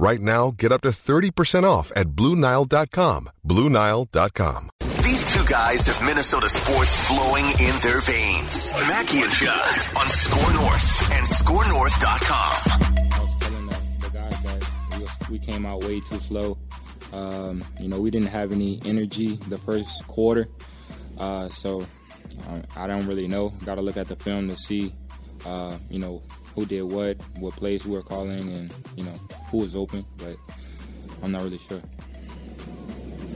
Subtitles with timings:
[0.00, 3.30] Right now, get up to 30% off at BlueNile.com.
[3.44, 4.70] BlueNile.com.
[5.02, 8.72] These two guys have Minnesota sports flowing in their veins.
[8.86, 12.52] Mackey and Judd on SKOR North and SKORNorth.com.
[13.12, 16.56] I was telling the, the guys that we, was, we came out way too slow.
[17.12, 20.46] Um, you know, we didn't have any energy the first quarter.
[21.18, 21.84] Uh, so
[22.46, 23.48] um, I don't really know.
[23.64, 24.94] Got to look at the film to see,
[25.44, 26.22] uh, you know,
[26.58, 29.14] who did what, what plays we were calling, and, you know,
[29.50, 30.04] who was open.
[30.16, 30.36] But
[31.22, 31.80] I'm not really sure.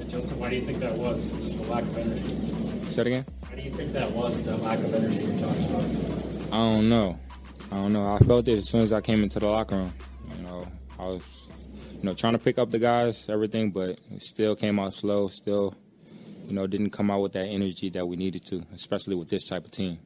[0.08, 1.30] Justin, why do you think that was?
[1.30, 2.84] Just the lack of energy.
[2.86, 3.24] Say it again?
[3.48, 6.52] Why do you think that was, the lack of energy you're talking about?
[6.52, 7.18] I don't know.
[7.70, 8.12] I don't know.
[8.12, 9.92] I felt it as soon as I came into the locker room.
[10.36, 10.66] You know,
[10.98, 11.42] I was,
[11.92, 15.28] you know, trying to pick up the guys, everything, but it still came out slow.
[15.28, 15.74] Still,
[16.46, 19.44] you know, didn't come out with that energy that we needed to, especially with this
[19.44, 19.98] type of team.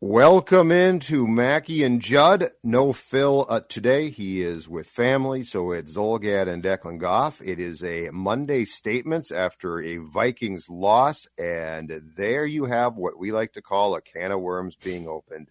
[0.00, 2.52] Welcome into Mackey and Judd.
[2.62, 4.10] No Phil uh, today.
[4.10, 7.42] He is with family, so it's Zulgad and Declan Goff.
[7.42, 13.32] It is a Monday statements after a Vikings loss, and there you have what we
[13.32, 15.50] like to call a can of worms being opened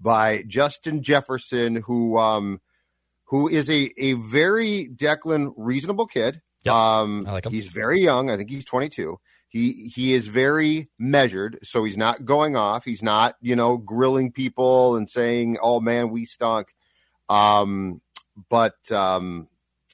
[0.00, 2.60] by Justin Jefferson, who um
[3.26, 6.42] who is a a very Declan reasonable kid.
[6.62, 7.46] Yep, um, like.
[7.48, 8.28] He's very young.
[8.28, 9.20] I think he's 22.
[9.54, 12.84] He he is very measured, so he's not going off.
[12.84, 16.74] He's not, you know, grilling people and saying, "Oh man, we stunk."
[17.28, 18.00] Um,
[18.50, 19.46] but um,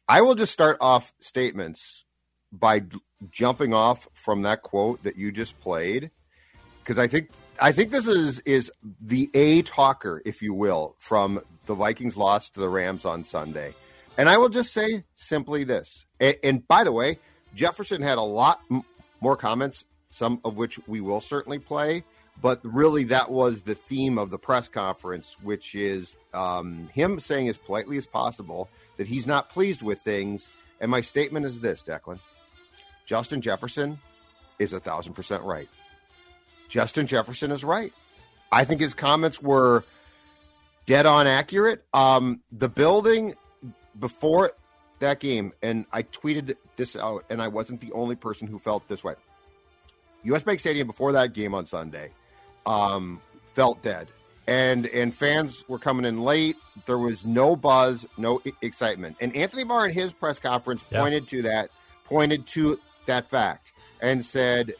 [0.08, 2.06] I will just start off statements
[2.50, 2.84] by
[3.30, 6.10] jumping off from that quote that you just played,
[6.82, 7.28] because I think
[7.60, 12.48] I think this is is the a talker, if you will, from the Vikings loss
[12.48, 13.74] to the Rams on Sunday.
[14.16, 16.06] And I will just say simply this.
[16.18, 17.18] And, and by the way,
[17.54, 18.60] Jefferson had a lot
[19.20, 22.04] more comments, some of which we will certainly play.
[22.40, 27.48] But really, that was the theme of the press conference, which is um, him saying
[27.48, 30.48] as politely as possible that he's not pleased with things.
[30.80, 32.18] And my statement is this, Declan
[33.04, 33.98] Justin Jefferson
[34.58, 35.68] is a thousand percent right.
[36.68, 37.92] Justin Jefferson is right.
[38.52, 39.84] I think his comments were
[40.86, 41.84] dead on accurate.
[41.92, 43.34] Um, the building
[43.98, 44.52] before
[45.00, 48.86] that game, and I tweeted this out, and I wasn't the only person who felt
[48.88, 49.14] this way.
[50.24, 52.10] US Bank Stadium before that game on Sunday
[52.66, 53.20] um,
[53.54, 54.08] felt dead.
[54.46, 56.56] And and fans were coming in late.
[56.86, 59.16] There was no buzz, no excitement.
[59.20, 61.00] And Anthony Barr in his press conference Yeah.
[61.00, 61.70] pointed to that,
[62.06, 64.74] pointed to that fact, and said,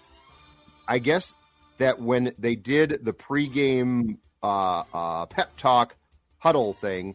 [0.88, 1.34] "I guess
[1.78, 5.94] that when they did the pregame uh, uh, pep talk
[6.38, 7.14] huddle thing,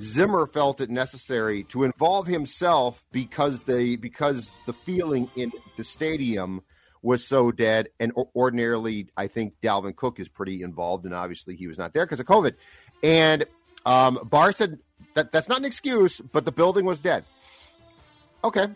[0.00, 6.62] Zimmer felt it necessary to involve himself because they because the feeling in the stadium
[7.02, 7.88] was so dead.
[8.00, 12.06] And ordinarily, I think Dalvin Cook is pretty involved, and obviously he was not there
[12.06, 12.54] because of COVID.
[13.02, 13.44] And
[13.84, 14.78] um, Barr said
[15.14, 17.24] that that's not an excuse, but the building was dead.
[18.44, 18.66] Okay,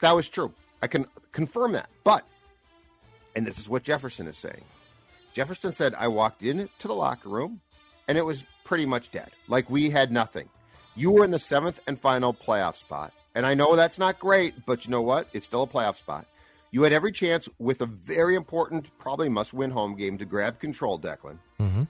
[0.00, 0.52] that was true.
[0.82, 1.88] I can confirm that.
[2.04, 2.26] But,
[3.36, 4.64] and this is what Jefferson is saying.
[5.32, 7.60] Jefferson said, I walked into the locker room
[8.06, 9.28] and it was pretty much dead.
[9.48, 10.48] Like we had nothing.
[10.96, 13.12] You were in the seventh and final playoff spot.
[13.34, 15.26] And I know that's not great, but you know what?
[15.34, 16.24] It's still a playoff spot.
[16.70, 20.58] You had every chance with a very important, probably must win home game to grab
[20.58, 21.36] control, Declan.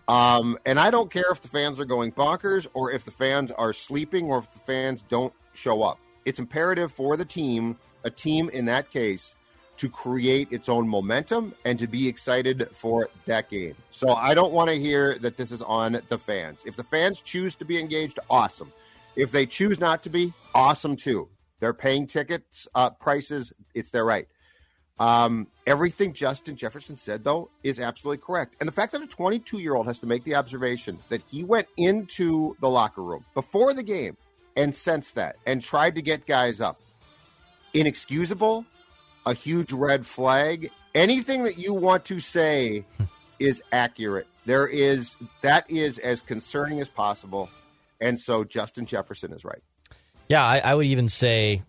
[0.09, 3.53] Um, and I don't care if the fans are going bonkers or if the fans
[3.53, 6.01] are sleeping or if the fans don't show up.
[6.25, 9.37] It's imperative for the team, a team in that case,
[9.77, 13.75] to create its own momentum and to be excited for that game.
[13.91, 16.63] So I don't want to hear that this is on the fans.
[16.65, 18.73] If the fans choose to be engaged, awesome.
[19.17, 21.29] If they choose not to be, awesome too.
[21.61, 24.27] They're paying tickets uh, prices; it's their right.
[24.99, 28.57] Um, everything Justin Jefferson said, though, is absolutely correct.
[28.61, 31.45] And the fact that a 22 year old has to make the observation that he
[31.45, 34.17] went into the locker room before the game
[34.57, 36.81] and sensed that and tried to get guys up,
[37.75, 38.65] inexcusable,
[39.27, 42.85] a huge red flag, anything that you want to say
[43.39, 44.27] is accurate.
[44.45, 47.49] There is that is as concerning as possible,
[48.01, 49.63] and so Justin Jefferson is right.
[50.29, 51.63] Yeah, I, I would even say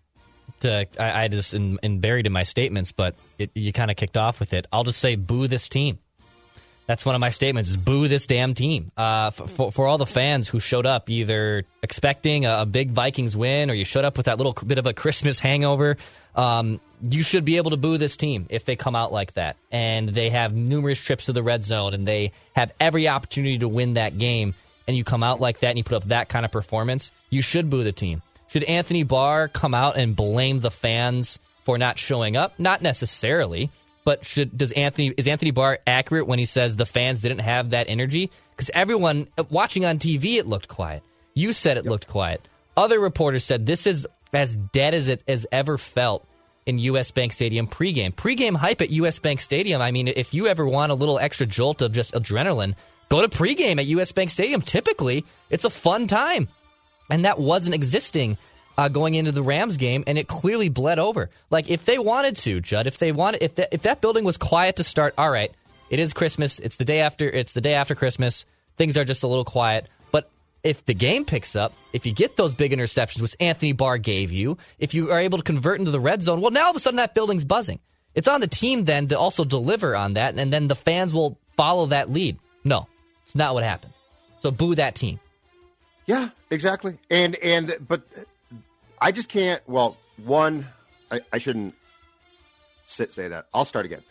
[0.62, 3.98] to I, I just in, in buried in my statements, but it, you kind of
[3.98, 4.66] kicked off with it.
[4.72, 6.00] I'll just say boo this team.
[6.86, 8.92] That's one of my statements: is boo this damn team.
[8.98, 13.38] Uh, for, for all the fans who showed up either expecting a, a, big Vikings
[13.38, 15.98] win or you showed up with that little bit of a Christmas hangover,
[16.36, 19.56] um, you should be able to boo this team if they come out like that
[19.72, 23.68] and they have numerous trips to the red zone and they have every opportunity to
[23.68, 24.54] win that game.
[24.88, 27.42] And you come out like that and you put up that kind of performance, you
[27.42, 28.22] should boo the team.
[28.50, 32.60] Should Anthony Barr come out and blame the fans for not showing up?
[32.60, 33.72] Not necessarily.
[34.06, 37.70] But should does Anthony is Anthony Barr accurate when he says the fans didn't have
[37.70, 38.32] that energy?
[38.52, 41.04] Because everyone watching on TV, it looked quiet.
[41.34, 41.92] You said it yep.
[41.92, 42.48] looked quiet.
[42.76, 46.28] Other reporters said this is as dead as it has ever felt
[46.66, 48.14] in US Bank Stadium pregame.
[48.14, 49.82] Pregame hype at US Bank Stadium.
[49.82, 52.76] I mean, if you ever want a little extra jolt of just adrenaline,
[53.10, 54.62] go to pregame at US Bank Stadium.
[54.62, 56.48] Typically, it's a fun time.
[57.10, 58.38] And that wasn't existing
[58.78, 61.30] uh, going into the Rams game, and it clearly bled over.
[61.50, 64.38] Like if they wanted to, Judd, if they wanted, if that, if that building was
[64.38, 65.52] quiet to start, all right,
[65.90, 66.60] it is Christmas.
[66.60, 67.28] It's the day after.
[67.28, 68.46] It's the day after Christmas.
[68.76, 69.88] Things are just a little quiet.
[70.12, 70.30] But
[70.64, 74.32] if the game picks up, if you get those big interceptions, which Anthony Barr gave
[74.32, 76.76] you, if you are able to convert into the red zone, well, now all of
[76.76, 77.80] a sudden that building's buzzing.
[78.16, 81.38] It's on the team then to also deliver on that, and then the fans will
[81.58, 82.38] follow that lead.
[82.64, 82.88] No,
[83.26, 83.94] it's not what happened.
[84.42, 85.20] So boo that team.
[86.06, 86.98] Yeah, exactly.
[87.10, 88.02] And and but
[89.04, 89.62] I just can't.
[89.68, 90.66] Well, one,
[91.12, 91.76] I, I shouldn't
[92.86, 93.48] sit, say that.
[93.54, 94.02] I'll start again.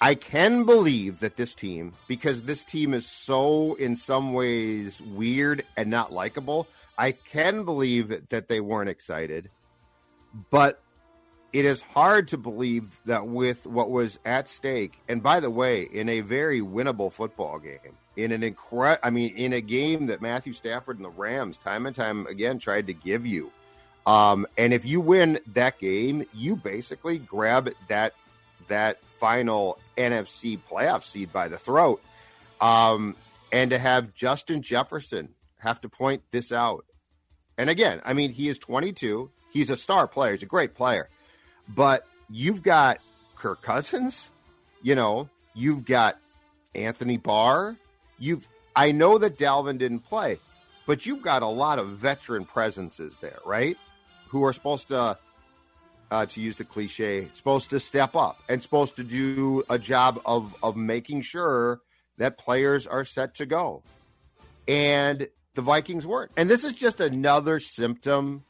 [0.00, 5.64] I can believe that this team, because this team is so in some ways weird
[5.76, 6.66] and not likable,
[6.98, 9.48] I can believe that they weren't excited.
[10.50, 10.82] But
[11.52, 15.82] it is hard to believe that with what was at stake, and by the way,
[15.82, 20.20] in a very winnable football game, in an incredible, I mean, in a game that
[20.20, 23.52] Matthew Stafford and the Rams time and time again tried to give you
[24.06, 28.14] um, and if you win that game, you basically grab that
[28.68, 32.02] that final NFC playoff seed by the throat.
[32.60, 33.16] Um,
[33.52, 35.28] and to have Justin Jefferson
[35.58, 36.84] have to point this out.
[37.58, 39.30] And again, I mean, he is 22.
[39.50, 40.32] He's a star player.
[40.32, 41.08] He's a great player.
[41.68, 42.98] But you've got
[43.36, 44.30] Kirk Cousins,
[44.82, 46.18] you know, you've got
[46.74, 47.76] Anthony Barr.
[48.18, 50.38] You've I know that Dalvin didn't play,
[50.86, 53.76] but you've got a lot of veteran presences there, right?
[54.32, 55.18] Who are supposed to,
[56.10, 60.20] uh, to use the cliche, supposed to step up and supposed to do a job
[60.24, 61.80] of of making sure
[62.16, 63.82] that players are set to go.
[64.66, 66.30] And the Vikings weren't.
[66.36, 68.44] And this is just another symptom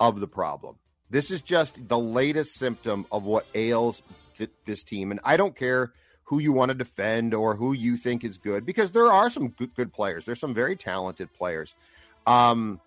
[0.00, 0.76] of the problem.
[1.10, 4.02] This is just the latest symptom of what ails
[4.36, 5.12] th- this team.
[5.12, 5.92] And I don't care
[6.24, 9.50] who you want to defend or who you think is good because there are some
[9.50, 10.24] good, good players.
[10.24, 11.74] There's some very talented players.
[12.26, 12.80] Um,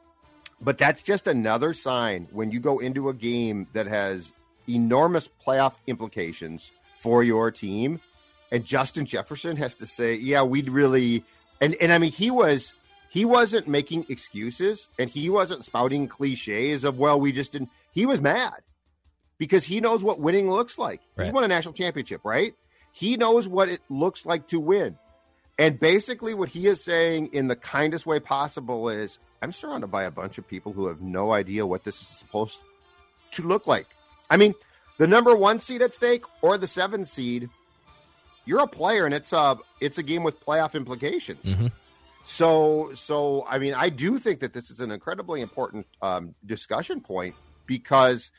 [0.63, 4.31] but that's just another sign when you go into a game that has
[4.67, 7.99] enormous playoff implications for your team.
[8.51, 11.23] And Justin Jefferson has to say, yeah, we'd really
[11.59, 12.73] and and I mean he was
[13.09, 18.05] he wasn't making excuses and he wasn't spouting cliches of well, we just didn't he
[18.05, 18.61] was mad
[19.37, 21.01] because he knows what winning looks like.
[21.15, 21.25] Right.
[21.25, 22.53] He's won a national championship, right?
[22.91, 24.97] He knows what it looks like to win.
[25.59, 30.03] And basically what he is saying in the kindest way possible is I'm surrounded by
[30.03, 32.59] a bunch of people who have no idea what this is supposed
[33.31, 33.87] to look like.
[34.29, 34.55] I mean,
[34.97, 37.49] the number one seed at stake or the seven seed,
[38.45, 41.45] you're a player, and it's a it's a game with playoff implications.
[41.45, 41.67] Mm-hmm.
[42.25, 47.01] So, so I mean, I do think that this is an incredibly important um, discussion
[47.01, 48.31] point because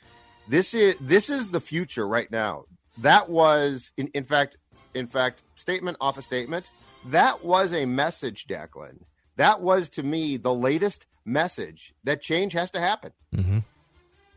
[0.49, 2.65] this is this is the future right now.
[2.99, 4.57] That was, in, in fact,
[4.95, 6.71] in fact, statement off a statement.
[7.07, 9.01] That was a message, Declan,
[9.37, 13.13] that was to me the latest message that change has to happen.
[13.35, 13.59] Mm-hmm.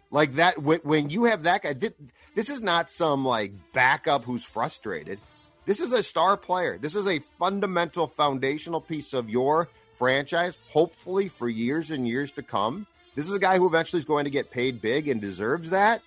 [0.09, 4.43] Like that, when, when, you have that guy, this is not some like backup who's
[4.43, 5.19] frustrated.
[5.65, 6.77] This is a star player.
[6.77, 12.43] This is a fundamental, foundational piece of your franchise, hopefully for years and years to
[12.43, 12.87] come.
[13.15, 16.01] This is a guy who eventually is going to get paid big and deserves that.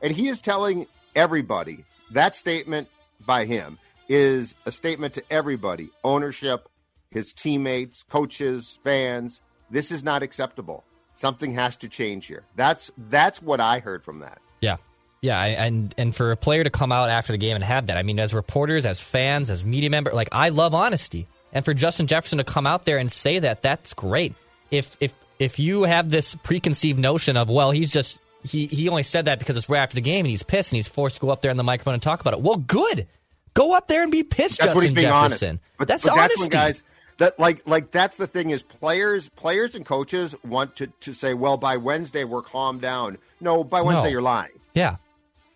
[0.00, 2.88] And he is telling everybody that statement
[3.26, 6.68] by him is a statement to everybody ownership,
[7.10, 9.40] his teammates, coaches, fans.
[9.70, 10.84] This is not acceptable.
[11.14, 12.44] Something has to change here.
[12.56, 14.38] That's that's what I heard from that.
[14.60, 14.76] Yeah.
[15.22, 17.96] Yeah, and and for a player to come out after the game and have that,
[17.96, 21.74] I mean, as reporters, as fans, as media member, like I love honesty, and for
[21.74, 24.34] Justin Jefferson to come out there and say that, that's great.
[24.70, 29.02] If if if you have this preconceived notion of well, he's just he he only
[29.02, 31.20] said that because it's right after the game and he's pissed and he's forced to
[31.22, 32.40] go up there on the microphone and talk about it.
[32.40, 33.08] Well, good.
[33.56, 35.48] Go up there and be pissed, That's Justin what he's being Jefferson.
[35.48, 35.62] honest.
[35.78, 36.28] But that's but honesty.
[36.28, 36.82] That's when guys
[37.18, 41.34] that like like that's the thing is players players and coaches want to to say,
[41.34, 43.18] well, by Wednesday we're calmed down.
[43.40, 44.10] No, by Wednesday No.
[44.10, 44.52] you're lying.
[44.74, 44.96] yeah.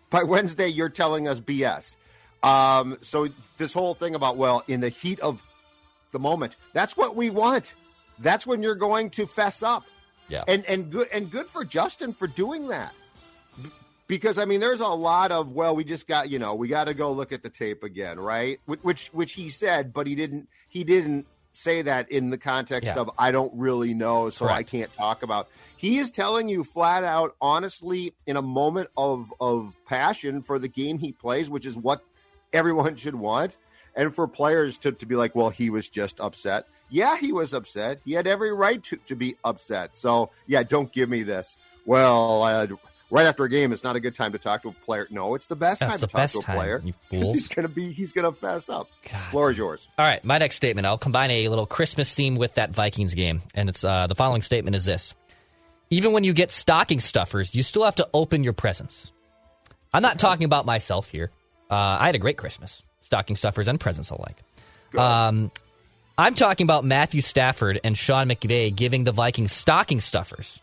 [0.09, 1.95] By Wednesday you're telling us BS.
[2.43, 5.43] Um, so this whole thing about well, in the heat of
[6.11, 7.73] the moment, that's what we want.
[8.19, 9.83] That's when you're going to fess up.
[10.27, 10.43] Yeah.
[10.47, 12.93] and and good and good for Justin for doing that.
[14.11, 16.83] Because I mean, there's a lot of well, we just got you know we got
[16.83, 18.59] to go look at the tape again, right?
[18.65, 22.99] Which which, he said, but he didn't he didn't say that in the context Yeah.
[22.99, 25.47] of I don't really know, so I can't talk about.
[25.77, 30.67] He is telling you flat out, honestly, in a moment of of passion for the
[30.67, 32.03] game he plays, which is what
[32.51, 33.55] everyone should want,
[33.95, 36.67] and for players to, to be like, well, he was just upset.
[36.89, 38.01] Yeah, he was upset.
[38.03, 39.95] He had every right to, to be upset.
[39.95, 41.55] So, yeah, don't give me this.
[41.85, 42.67] Well, uh,
[43.11, 45.07] right after a game, it's not a good time to talk to a player.
[45.11, 46.81] No, it's the best That's time the to talk to a time, player.
[46.83, 47.35] you fools.
[47.35, 47.91] He's gonna be.
[47.91, 48.89] He's gonna fess up.
[49.11, 49.29] God.
[49.29, 49.87] Floor is yours.
[49.99, 50.87] All right, my next statement.
[50.87, 54.41] I'll combine a little Christmas theme with that Vikings game, and it's uh, the following
[54.41, 55.13] statement is this:
[55.91, 59.11] Even when you get stocking stuffers, you still have to open your presents.
[59.93, 61.29] I'm not talking about myself here.
[61.69, 64.37] Uh, I had a great Christmas, stocking stuffers and presents alike.
[64.97, 65.51] Um,
[66.17, 70.59] I'm talking about Matthew Stafford and Sean McVay giving the Vikings stocking stuffers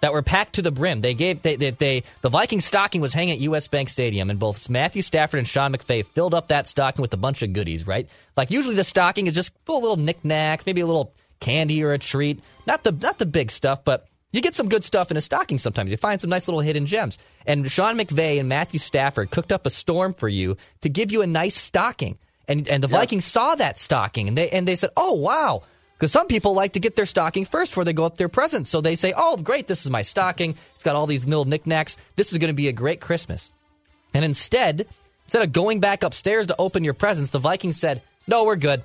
[0.00, 1.00] that were packed to the brim.
[1.00, 4.38] They gave they, they, they the Viking stocking was hanging at US Bank Stadium, and
[4.38, 7.86] both Matthew Stafford and Sean McVay filled up that stocking with a bunch of goodies.
[7.86, 11.92] Right, like usually the stocking is just a little knickknacks, maybe a little candy or
[11.92, 14.06] a treat, not the not the big stuff, but.
[14.32, 15.90] You get some good stuff in a stocking sometimes.
[15.90, 17.18] You find some nice little hidden gems.
[17.46, 21.22] And Sean McVay and Matthew Stafford cooked up a storm for you to give you
[21.22, 22.16] a nice stocking.
[22.46, 25.64] And and the Vikings saw that stocking and they and they said, "Oh, wow."
[26.00, 28.70] Because some people like to get their stocking first before they go up their presents.
[28.70, 30.56] So they say, oh, great, this is my stocking.
[30.74, 31.98] It's got all these little knickknacks.
[32.16, 33.50] This is going to be a great Christmas.
[34.14, 34.86] And instead,
[35.26, 38.82] instead of going back upstairs to open your presents, the Vikings said, no, we're good.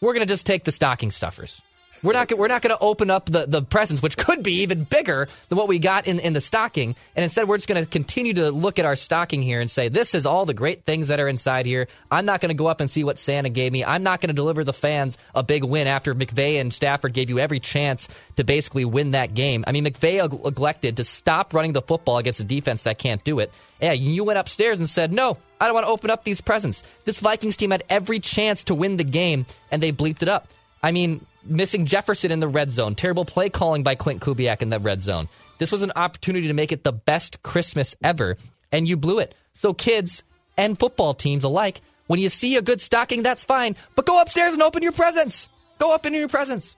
[0.00, 1.62] We're going to just take the stocking stuffers.
[2.02, 2.36] We're not.
[2.36, 5.58] We're not going to open up the, the presents, which could be even bigger than
[5.58, 6.96] what we got in, in the stocking.
[7.14, 9.88] And instead, we're just going to continue to look at our stocking here and say,
[9.88, 12.66] "This is all the great things that are inside here." I'm not going to go
[12.66, 13.84] up and see what Santa gave me.
[13.84, 17.28] I'm not going to deliver the fans a big win after McVay and Stafford gave
[17.28, 19.64] you every chance to basically win that game.
[19.66, 23.40] I mean, McVay neglected to stop running the football against a defense that can't do
[23.40, 23.52] it.
[23.80, 26.82] Yeah, you went upstairs and said, "No, I don't want to open up these presents."
[27.04, 30.48] This Vikings team had every chance to win the game, and they bleeped it up.
[30.82, 34.70] I mean, missing Jefferson in the red zone, terrible play calling by Klint Kubiak in
[34.70, 35.28] the red zone.
[35.58, 38.36] This was an opportunity to make it the best Christmas ever,
[38.72, 39.34] and you blew it.
[39.52, 40.22] So, kids
[40.56, 44.52] and football teams alike, when you see a good stocking, that's fine, but go upstairs
[44.52, 45.48] and open your presents.
[45.78, 46.76] Go up into your presents.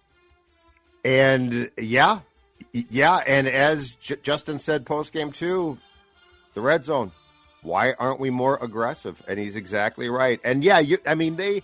[1.05, 2.21] And yeah,
[2.73, 5.79] yeah, and as J- Justin said post game too,
[6.55, 7.13] the red zone.
[7.63, 9.23] Why aren't we more aggressive?
[9.29, 10.41] And he's exactly right.
[10.43, 11.63] And yeah, you, I mean they,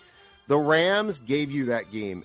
[0.48, 2.24] the Rams gave you that game.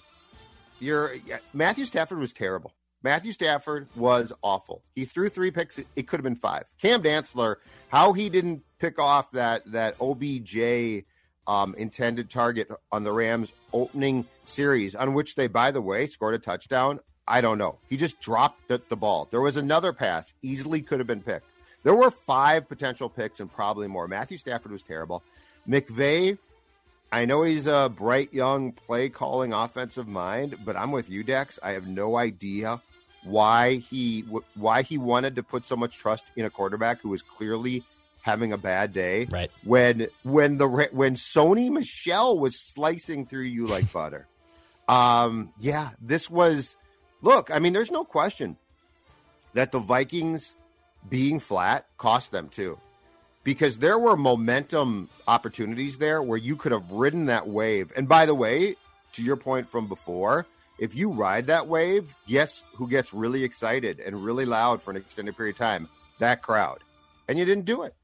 [0.80, 1.14] Your
[1.54, 2.74] Matthew Stafford was terrible.
[3.04, 4.82] Matthew Stafford was awful.
[4.96, 5.78] He threw three picks.
[5.78, 6.64] It, could have been five.
[6.82, 7.58] Cam Dantzler,
[7.90, 11.04] how he didn't pick off that that OBJ
[11.46, 16.34] um, intended target on the Rams opening series, on which they, by the way, scored
[16.34, 17.02] a touchdown.
[17.28, 17.78] I don't know.
[17.90, 19.28] He just dropped the, the ball.
[19.30, 21.46] There was another pass, easily could have been picked.
[21.84, 24.08] There were five potential picks and probably more.
[24.08, 25.24] Matthew Stafford was terrible.
[25.68, 26.38] McVay,
[27.14, 31.60] I know he's a bright young play calling offensive mind, but I'm with you, Dex.
[31.62, 32.82] I have no idea
[33.24, 34.22] why he
[34.56, 37.84] why he wanted to put so much trust in a quarterback who was clearly
[38.24, 39.28] having a bad day.
[39.30, 39.52] Right.
[39.64, 44.26] When when the when Sony Michel was slicing through you like butter.
[44.88, 46.76] Um yeah, this was
[47.22, 48.58] look, I mean there's no question
[49.54, 50.56] that the Vikings
[51.08, 52.80] being flat cost them too.
[53.44, 57.92] Because there were momentum opportunities there where you could have ridden that wave.
[57.96, 58.76] And by the way,
[59.14, 60.46] to your point from before,
[60.80, 64.98] if you ride that wave, guess who gets really excited and really loud for an
[64.98, 65.90] extended period of time?
[66.20, 66.80] That crowd.
[67.28, 67.96] And you didn't do it.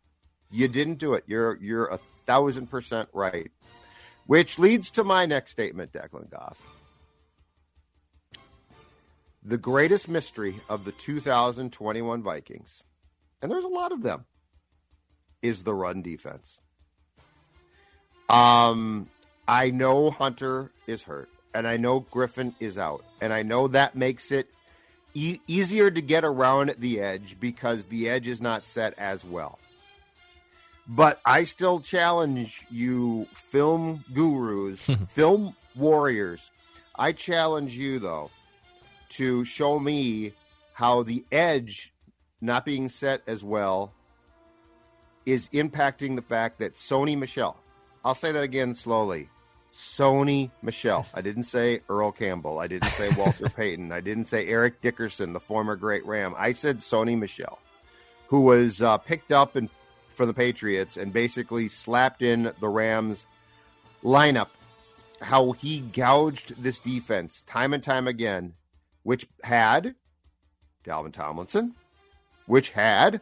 [0.51, 1.23] You didn't do it.
[1.27, 3.51] You're you're a thousand percent right.
[4.25, 6.57] Which leads to my next statement, Declan Goff.
[9.43, 12.83] The greatest mystery of the 2021 Vikings,
[13.41, 14.25] and there's a lot of them,
[15.41, 16.59] is the run defense.
[18.29, 19.09] Um,
[19.47, 23.95] I know Hunter is hurt, and I know Griffin is out, and I know that
[23.95, 24.47] makes it
[25.13, 29.59] e- easier to get around the edge because the edge is not set as well.
[30.87, 36.51] But I still challenge you, film gurus, film warriors.
[36.95, 38.29] I challenge you, though,
[39.09, 40.33] to show me
[40.73, 41.93] how the edge
[42.41, 43.93] not being set as well
[45.25, 47.57] is impacting the fact that Sony Michel,
[48.03, 49.29] I'll say that again slowly.
[49.73, 51.05] Sony Michel.
[51.13, 52.59] I didn't say Earl Campbell.
[52.59, 53.91] I didn't say Walter Payton.
[53.91, 56.33] I didn't say Eric Dickerson, the former great Ram.
[56.37, 57.59] I said Sony Michel,
[58.27, 59.69] who was uh, picked up in,
[60.09, 63.25] for the Patriots and basically slapped in the Rams
[64.03, 64.49] lineup.
[65.21, 68.53] How he gouged this defense time and time again,
[69.03, 69.95] which had
[70.85, 71.75] Dalvin Tomlinson,
[72.45, 73.21] which had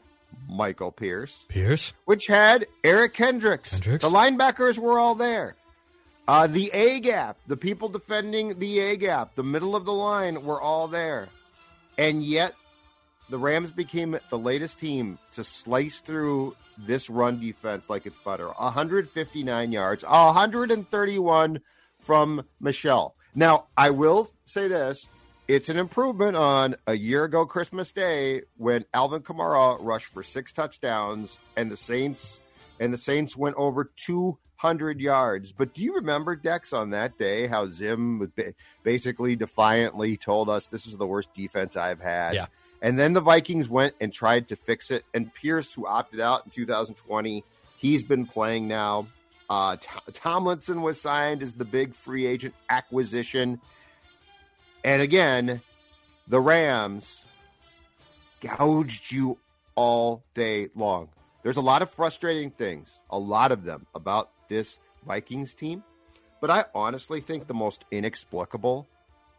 [0.49, 3.71] Michael Pierce, Pierce, which had Eric Kendricks.
[3.71, 4.05] Kendricks.
[4.05, 5.55] The linebackers were all there.
[6.27, 10.43] Uh, the A gap, the people defending the A gap, the middle of the line
[10.43, 11.29] were all there.
[11.97, 12.53] And yet,
[13.29, 18.47] the Rams became the latest team to slice through this run defense like it's butter.
[18.47, 21.59] 159 yards, 131
[21.99, 23.15] from Michel.
[23.33, 25.05] Now, I will say this
[25.47, 30.51] it's an improvement on a year ago Christmas Day when Alvin Kamara rushed for six
[30.51, 32.41] touchdowns and the Saints
[32.79, 35.51] and the Saints went over 200 yards.
[35.51, 38.31] But do you remember Dex on that day how Zim
[38.83, 42.35] basically defiantly told us this is the worst defense I've had?
[42.35, 42.47] Yeah.
[42.81, 45.03] And then the Vikings went and tried to fix it.
[45.13, 47.43] And Pierce, who opted out in 2020,
[47.77, 49.07] he's been playing now.
[49.49, 49.77] Uh,
[50.13, 53.61] Tomlinson was signed as the big free agent acquisition.
[54.87, 55.61] And again,
[56.29, 57.21] the Rams
[58.39, 59.37] gouged you
[59.75, 61.09] all day long.
[61.43, 65.83] There's a lot of frustrating things, a lot of them about this Vikings team.
[66.39, 68.87] But I honestly think the most inexplicable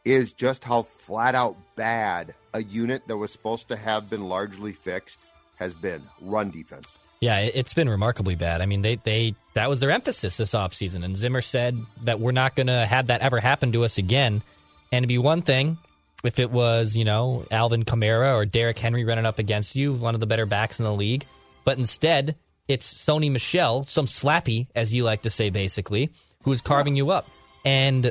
[0.05, 4.75] is just how flat out bad a unit that was supposed to have been largely
[4.75, 5.21] fixed
[5.57, 6.89] has been run defense.
[7.21, 8.61] Yeah, it- it's been remarkably bad.
[8.61, 11.05] I mean, they they that was their emphasis this offseason.
[11.07, 14.43] And Zimmer said that we're not going to have that ever happen to us again.
[14.91, 15.79] And it'd be one thing
[16.25, 20.15] if it was, you know, Alvin Kamara or Derrick Henry running up against you, one
[20.15, 21.25] of the better backs in the league.
[21.65, 26.11] But instead, it's Sony Michel, some slappy, as you like to say, basically,
[26.43, 27.29] who's carving you up.
[27.65, 28.11] And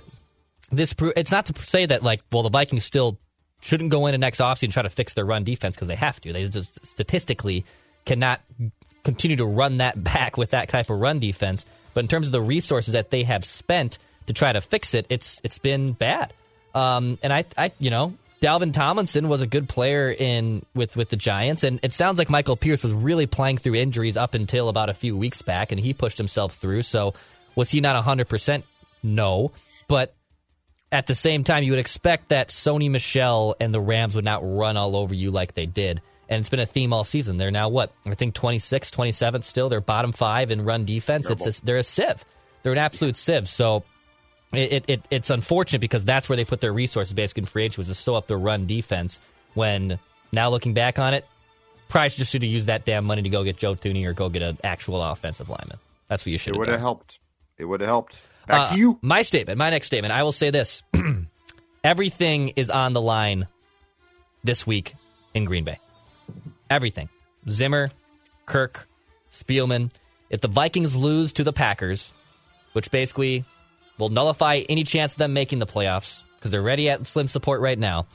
[0.71, 3.17] this it's not to say that like well the Vikings still
[3.61, 6.21] shouldn't go into next offseason and try to fix their run defense because they have
[6.21, 6.33] to.
[6.33, 7.65] They just statistically
[8.05, 8.41] cannot
[9.03, 11.65] continue to run that back with that type of run defense.
[11.93, 15.05] But in terms of the resources that they have spent to try to fix it,
[15.09, 16.33] it's it's been bad.
[16.77, 21.09] Um, and I, I, you know, Dalvin Tomlinson was a good player in with with
[21.09, 24.69] the Giants, and it sounds like Michael Pierce was really playing through injuries up until
[24.69, 26.83] about a few weeks back, and he pushed himself through.
[26.83, 27.15] So
[27.55, 28.63] was he not hundred percent?
[29.01, 29.53] No,
[29.87, 30.13] but
[30.91, 34.41] at the same time, you would expect that Sony Michel and the Rams would not
[34.43, 36.01] run all over you like they did.
[36.29, 37.37] And it's been a theme all season.
[37.37, 37.91] They're now what?
[38.05, 39.69] I think 26, 27th still.
[39.69, 41.29] They're bottom five in run defense.
[41.29, 42.23] It's a, they're a sieve.
[42.63, 43.47] They're an absolute sieve.
[43.47, 43.83] So
[44.53, 47.79] it, it, it's unfortunate because that's where they put their resources basically in free agency
[47.81, 49.19] was to sew up their run defense.
[49.53, 49.99] When
[50.31, 51.25] now looking back on it,
[51.89, 54.29] probably just should have used that damn money to go get Joe Thuney or go
[54.29, 55.77] get an actual offensive lineman.
[56.07, 56.55] That's what you should have.
[56.55, 57.19] It would have helped.
[57.57, 58.21] It would have helped.
[58.47, 58.99] Back Uh, to you.
[59.01, 60.13] My statement, my next statement.
[60.13, 60.83] I will say this:
[61.83, 63.47] everything is on the line
[64.43, 64.93] this week
[65.33, 65.79] in Green Bay.
[66.69, 67.09] Everything.
[67.49, 67.91] Zimmer,
[68.45, 68.87] Kirk,
[69.31, 69.91] Spielman.
[70.29, 72.11] If the Vikings lose to the Packers,
[72.73, 73.45] which basically
[73.97, 77.61] will nullify any chance of them making the playoffs because they're ready at slim support
[77.61, 78.05] right now,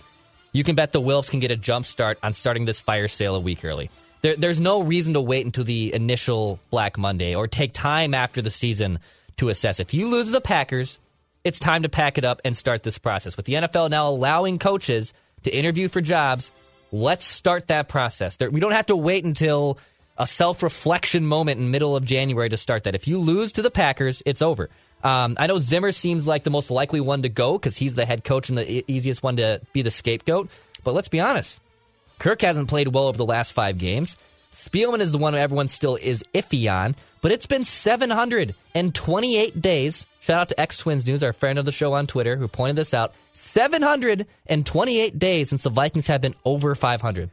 [0.53, 3.35] you can bet the Wilfs can get a jump start on starting this fire sale
[3.35, 3.91] a week early.
[4.21, 8.41] There, there's no reason to wait until the initial Black Monday or take time after
[8.41, 9.01] the season
[9.39, 9.81] to assess.
[9.81, 10.99] If you lose the Packers,
[11.45, 13.37] it's time to pack it up and start this process.
[13.37, 16.53] With the NFL now allowing coaches to interview for jobs,
[16.93, 18.37] let's start that process.
[18.37, 19.79] There, we don't have to wait until
[20.19, 22.95] a self reflection moment in middle of January to start that.
[22.95, 24.71] If you lose to the Packers, it's over.
[25.03, 28.07] Um, I know Zimmer seems like the most likely one to go because he's the
[28.07, 30.49] head coach and the e- easiest one to be the scapegoat.
[30.85, 31.61] But let's be honest,
[32.19, 34.17] Kirk hasn't played well over the last five games.
[34.53, 40.07] Spielman is the one everyone still is iffy on, but it's been 728 days.
[40.21, 42.77] Shout out to X Twins News, our friend of the show on Twitter, who pointed
[42.77, 43.15] this out.
[43.33, 47.31] 728 days since the Vikings have been over 500.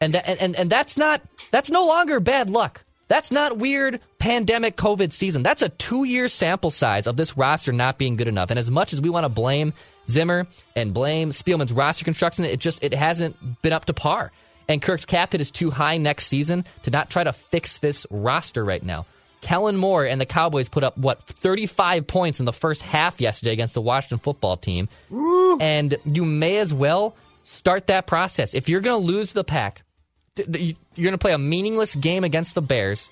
[0.00, 2.84] And, that, and, and that's not that's no longer bad luck.
[3.08, 5.42] That's not weird pandemic COVID season.
[5.42, 8.50] That's a two year sample size of this roster not being good enough.
[8.50, 9.72] And as much as we want to blame
[10.06, 14.32] Zimmer and blame Spielman's roster construction, it just it hasn't been up to par.
[14.68, 18.06] And Kirk's cap hit is too high next season to not try to fix this
[18.10, 19.06] roster right now.
[19.42, 23.52] Kellen Moore and the Cowboys put up what 35 points in the first half yesterday
[23.52, 24.88] against the Washington football team.
[25.60, 28.54] And you may as well start that process.
[28.54, 29.82] If you're going to lose the pack,
[30.36, 33.10] you're going to play a meaningless game against the Bears.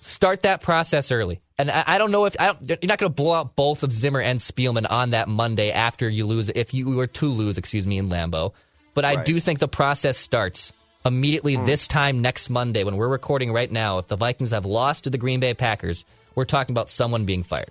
[0.00, 1.40] Start that process early.
[1.58, 3.82] And I, I don't know if I don't, you're not going to blow out both
[3.82, 7.58] of Zimmer and Spielman on that Monday after you lose, if you were to lose,
[7.58, 8.52] excuse me, in Lambeau.
[8.94, 9.26] But I Right.
[9.26, 10.72] do think the process starts
[11.04, 11.64] immediately hmm.
[11.64, 15.10] this time next Monday when we're recording right now, if the Vikings have lost to
[15.10, 16.04] the Green Bay Packers,
[16.34, 17.70] we're talking about someone being fired.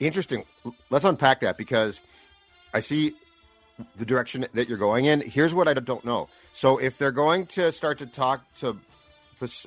[0.00, 0.44] Interesting.
[0.90, 2.00] Let's unpack that because
[2.72, 3.14] I see
[3.96, 5.20] the direction that you're going in.
[5.20, 6.28] Here's what I don't know.
[6.54, 8.78] So if they're going to start to talk to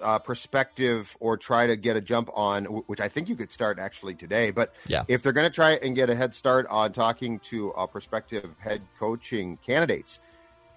[0.01, 3.77] uh, perspective or try to get a jump on, which I think you could start
[3.77, 5.03] actually today, but Yeah.
[5.07, 8.49] if they're going to try and get a head start on talking to uh, prospective
[8.57, 10.19] head coaching candidates,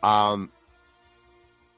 [0.02, 0.50] um,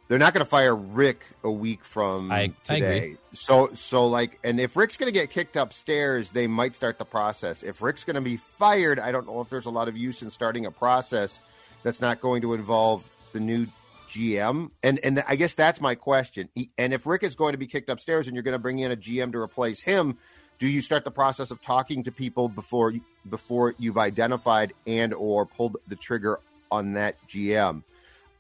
[0.09, 2.97] they're not going to fire Rick a week from I- I today.
[2.99, 3.17] agree.
[3.35, 7.05] So, so like, and if Rick's going to get kicked upstairs, they might start the
[7.05, 7.63] process.
[7.63, 10.23] If Rick's going to be fired, I don't know if there's a lot of use
[10.23, 11.39] in starting a process
[11.85, 13.67] that's not going to involve the new
[14.13, 14.71] GM.
[14.83, 16.49] And and I guess that's my question.
[16.77, 18.93] And if Rick is going to be kicked upstairs, and you're going to bring in
[18.93, 20.19] a GM to replace him,
[20.59, 22.93] do you start the process of talking to people before
[23.29, 27.83] before you've identified and or pulled the trigger on that GM?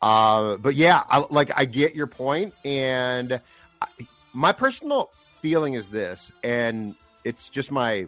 [0.00, 3.40] Uh, but yeah, I, like I get your point, and
[3.80, 3.86] I,
[4.32, 8.06] my personal feeling is this, and it's just my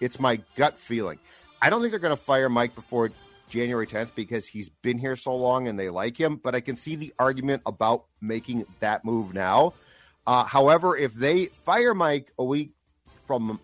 [0.00, 1.18] it's my gut feeling.
[1.60, 3.10] I don't think they're going to fire Mike before
[3.52, 6.36] January 10th because he's been here so long and they like him.
[6.36, 9.74] But I can see the argument about making that move now.
[10.26, 12.70] Uh, however, if they fire Mike a week
[13.26, 13.60] from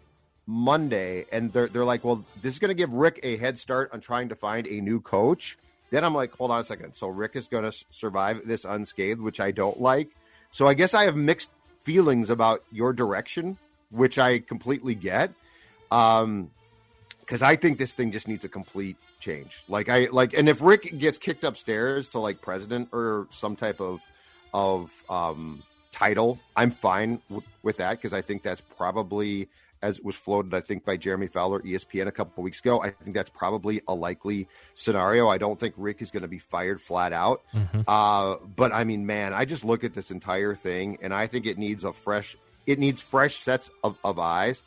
[0.47, 3.91] Monday and they're they're like, well, this is going to give Rick a head start
[3.93, 5.59] on trying to find a new coach.
[5.91, 6.95] Then I'm like, hold on a second.
[6.95, 10.11] So Rick is going to survive this unscathed, which I don't like.
[10.51, 11.49] So I guess I have mixed
[11.85, 13.57] feelings about your direction,
[13.91, 15.33] which I completely get.
[15.91, 16.51] Um,
[17.29, 19.63] because I think this thing just needs a complete change.
[19.69, 23.83] Like I like, and if Rick gets kicked upstairs to like president or some type
[23.83, 24.01] of
[24.55, 25.63] of um,
[25.93, 29.51] title, I'm fine w- with that because I think that's probably
[29.83, 32.83] as was floated, I think by Jeremy Fowler, ESPN a couple weeks ago.
[32.83, 35.29] I think that's probably a likely scenario.
[35.29, 37.43] I don't think Rick is going to be fired flat out.
[37.87, 41.47] Uh, but I mean, man, I just look at this entire thing and I think
[41.47, 42.37] it needs a fresh,
[42.67, 44.65] it needs fresh sets of, of eyes.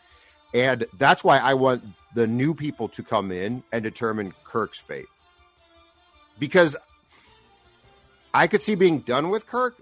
[0.54, 5.08] And that's why I want the new people to come in and determine Kirk's fate.
[6.39, 6.76] Because
[8.34, 9.82] I could see being done with Kirk,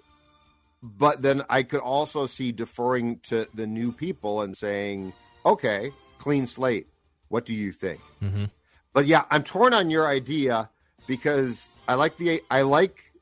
[0.81, 5.13] but then I could also see deferring to the new people and saying,
[5.45, 6.87] okay, clean slate.
[7.27, 8.01] What do you think?
[8.21, 8.45] Mm-hmm.
[8.93, 10.69] But yeah, I'm torn on your idea
[11.07, 13.13] because I like the I like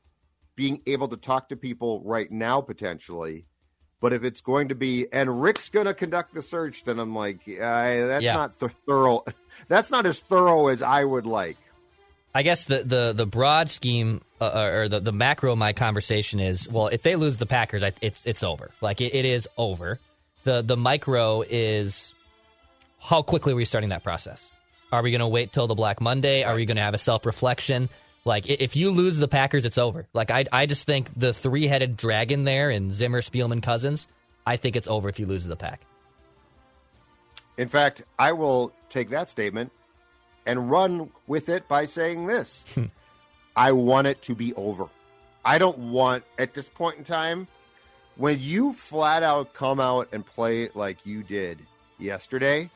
[0.56, 3.46] being able to talk to people right now potentially.
[4.00, 7.14] But if it's going to be and Rick's going to conduct the search, then I'm
[7.14, 8.34] like, yeah, that's Yeah.
[8.34, 9.24] not th- thorough.
[9.66, 11.56] That's not as thorough as I would like.
[12.32, 16.38] I guess the the the broad scheme uh, or the the macro of my conversation
[16.38, 18.70] is well, if they lose the Packers, I, it's it's over.
[18.80, 19.98] Like it, it is over.
[20.44, 22.14] The the micro is
[23.00, 24.48] how quickly are we starting that process?
[24.92, 26.44] Are we going to wait till the Black Monday?
[26.44, 27.88] Are we going to have a self reflection?
[28.24, 30.06] Like if you lose the Packers, it's over.
[30.12, 34.08] Like I I just think the three headed dragon there in Zimmer, Spielman, Cousins.
[34.46, 35.82] I think it's over if you lose the pack.
[37.56, 39.72] In fact, I will take that statement
[40.46, 42.84] and run with it by saying this hmm.
[43.56, 44.86] I want it to be over.
[45.44, 47.48] I don't want, at this point in time,
[48.16, 51.58] when you flat out come out and play like you did
[51.98, 52.70] yesterday,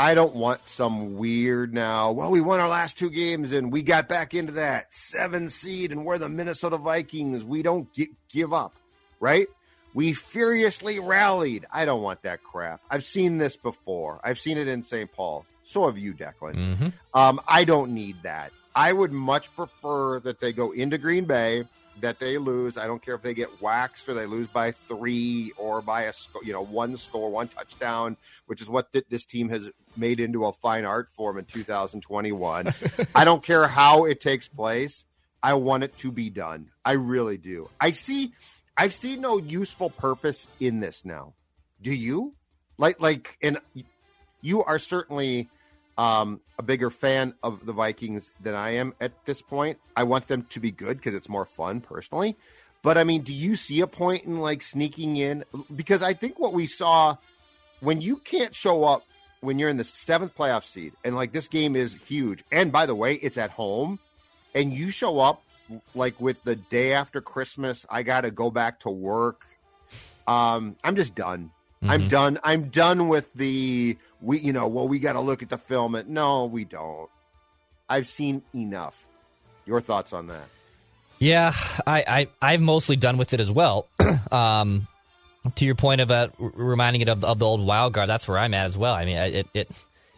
[0.00, 2.12] I don't want some weird now.
[2.12, 5.92] Well, we won our last two games and we got back into that seven seed
[5.92, 7.44] and we're the Minnesota Vikings.
[7.44, 8.72] We don't gi- give up,
[9.20, 9.46] right?
[9.92, 11.66] We furiously rallied.
[11.70, 12.80] I don't want that crap.
[12.90, 14.22] I've seen this before.
[14.24, 15.12] I've seen it in St.
[15.12, 15.44] Paul.
[15.64, 16.54] So have you, Declan.
[16.54, 16.88] Mm-hmm.
[17.12, 18.52] Um, I don't need that.
[18.74, 21.64] I would much prefer that they go into Green Bay,
[22.00, 22.76] that they lose.
[22.76, 26.12] I don't care if they get waxed or they lose by three or by a
[26.12, 30.20] sco- you know one score, one touchdown, which is what th- this team has made
[30.20, 32.72] into a fine art form in 2021.
[33.14, 35.04] I don't care how it takes place.
[35.42, 36.70] I want it to be done.
[36.84, 37.70] I really do.
[37.80, 38.32] I see.
[38.76, 41.34] I see no useful purpose in this now.
[41.82, 42.34] Do you?
[42.78, 43.58] Like, like, and
[44.40, 45.50] you are certainly
[46.00, 49.78] um, a bigger fan of the Vikings than I am at this point.
[49.94, 52.38] I want them to be good because it's more fun personally.
[52.80, 55.44] But I mean, do you see a point in like sneaking in?
[55.76, 57.18] Because I think what we saw
[57.80, 59.04] when you can't show up
[59.42, 62.44] when you're in the seventh playoff seed, and like this game is huge.
[62.50, 63.98] And by the way, it's at home,
[64.54, 65.42] and you show up
[65.94, 69.46] like with the day after Christmas, I got to go back to work.
[70.26, 71.50] Um, I'm just done.
[71.82, 72.38] I'm done.
[72.44, 74.38] I'm done with the we.
[74.40, 75.94] You know, well, we got to look at the film.
[75.94, 77.08] And no, we don't.
[77.88, 78.96] I've seen enough.
[79.66, 80.44] Your thoughts on that?
[81.18, 81.52] Yeah,
[81.86, 83.86] I, I I've mostly done with it as well.
[84.32, 84.86] um,
[85.54, 88.54] to your point about reminding it of, of the old wild card, that's where I'm
[88.54, 88.94] at as well.
[88.94, 89.70] I mean, I- it it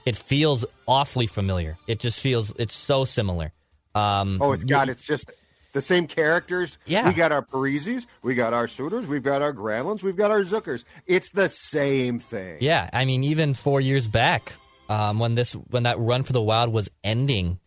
[0.07, 1.77] it feels awfully familiar.
[1.87, 3.53] It just feels it's so similar.
[3.95, 5.31] Um, oh it's got It's just
[5.73, 6.79] the same characters.
[6.87, 7.09] Yeah.
[7.09, 10.41] we got our Parises, we got our Suters, we've got our Granlunds, we've got our
[10.41, 10.85] Zuckers.
[11.07, 12.59] It's the same thing.
[12.61, 14.53] Yeah, I mean, even four years back,
[14.89, 17.59] um, when this when that run for the Wild was ending,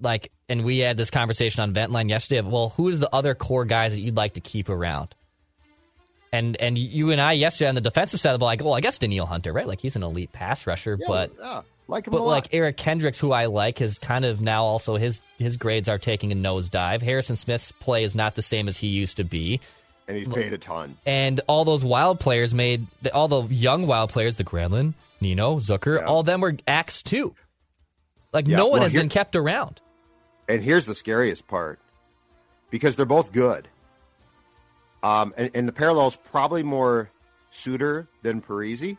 [0.00, 2.38] like, and we had this conversation on Ventline yesterday.
[2.38, 5.14] Of, well, who is the other core guys that you'd like to keep around?
[6.32, 8.74] And and you and I yesterday on the defensive side of the ball, like, well,
[8.74, 9.66] I guess Danielle Hunter, right?
[9.66, 12.28] Like he's an elite pass rusher, Yeah, but yeah, like him but a lot.
[12.30, 15.98] like Eric Kendricks, who I like, is kind of now also his his grades are
[15.98, 17.02] taking a nosedive.
[17.02, 19.60] Harrison Smith's play is not the same as he used to be.
[20.08, 20.96] and he's paid a ton.
[21.06, 25.56] and all those wild players made the, all the young wild players, the Gremlin, Nino,
[25.56, 26.06] Zucker, Yeah.
[26.06, 27.34] all them were acts too.
[28.32, 29.80] Like Yeah, no one well, has been kept around.
[30.48, 31.80] And here's the scariest part,
[32.70, 33.68] because they're both good.
[35.02, 37.10] Um, and, and the parallel's probably more
[37.50, 38.96] Suter than Parise.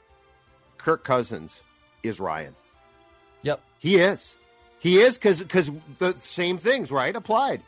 [0.78, 1.62] Kirk Cousins
[2.04, 2.56] is Ryan.
[3.44, 3.62] Yep.
[3.80, 4.36] He is.
[4.80, 7.62] He is because because the same things right applied.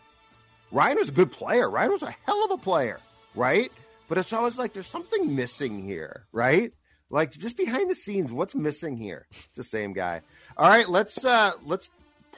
[0.71, 1.69] Ryan was a good player.
[1.69, 2.99] Ryan was a hell of a player,
[3.35, 3.71] right?
[4.07, 6.71] But it's always like there's something missing here, right?
[7.09, 9.27] Like just behind the scenes, what's missing here?
[9.31, 10.21] It's the same guy.
[10.57, 11.89] All right, let's uh let's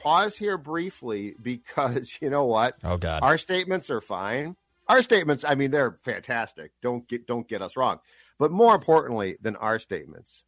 [0.02, 2.76] pause here briefly because you know what?
[2.82, 3.22] Oh God.
[3.22, 4.56] Our statements are fine.
[4.88, 6.72] Our statements, I mean, they're fantastic.
[6.82, 8.00] Don't get don't get us wrong.
[8.38, 10.44] But more importantly than our statements,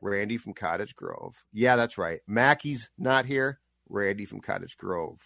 [0.00, 1.34] Randy from Cottage Grove.
[1.52, 2.20] Yeah, that's right.
[2.26, 3.60] Mackey's not here.
[3.88, 5.20] Randy from Cottage Grove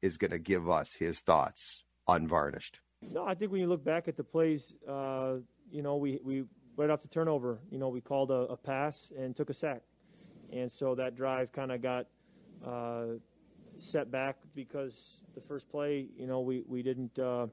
[0.00, 2.80] is going to give us his thoughts unvarnished.
[3.02, 5.34] No, I think when you look back at the plays, uh,
[5.70, 6.44] you know, we, we
[6.76, 9.82] right off the turnover, you know, we called a, a pass and took a sack,
[10.52, 12.06] and so that drive kind of got
[12.64, 13.04] uh,
[13.78, 17.46] set back because the first play, you know, we we didn't, uh,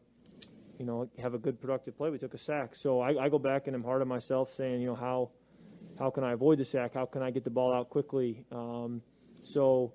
[0.78, 2.10] you know, have a good productive play.
[2.10, 4.82] We took a sack, so I, I go back and I'm hard on myself, saying,
[4.82, 5.32] you know, how
[6.00, 6.94] how can I avoid the sack?
[6.94, 8.46] How can I get the ball out quickly?
[8.52, 9.02] Um,
[9.44, 9.94] so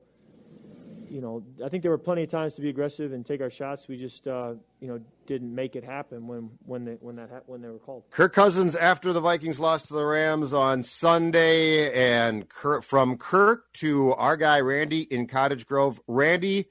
[1.09, 3.51] you know, I think there were plenty of times to be aggressive and take our
[3.51, 3.87] shots.
[3.87, 7.43] We just, uh, you know, didn't make it happen when when they, when that ha-
[7.47, 8.05] when they were called.
[8.11, 13.73] Kirk Cousins after the Vikings lost to the Rams on Sunday, and Kirk, from Kirk
[13.75, 16.01] to our guy Randy in Cottage Grove.
[16.09, 16.67] Randy,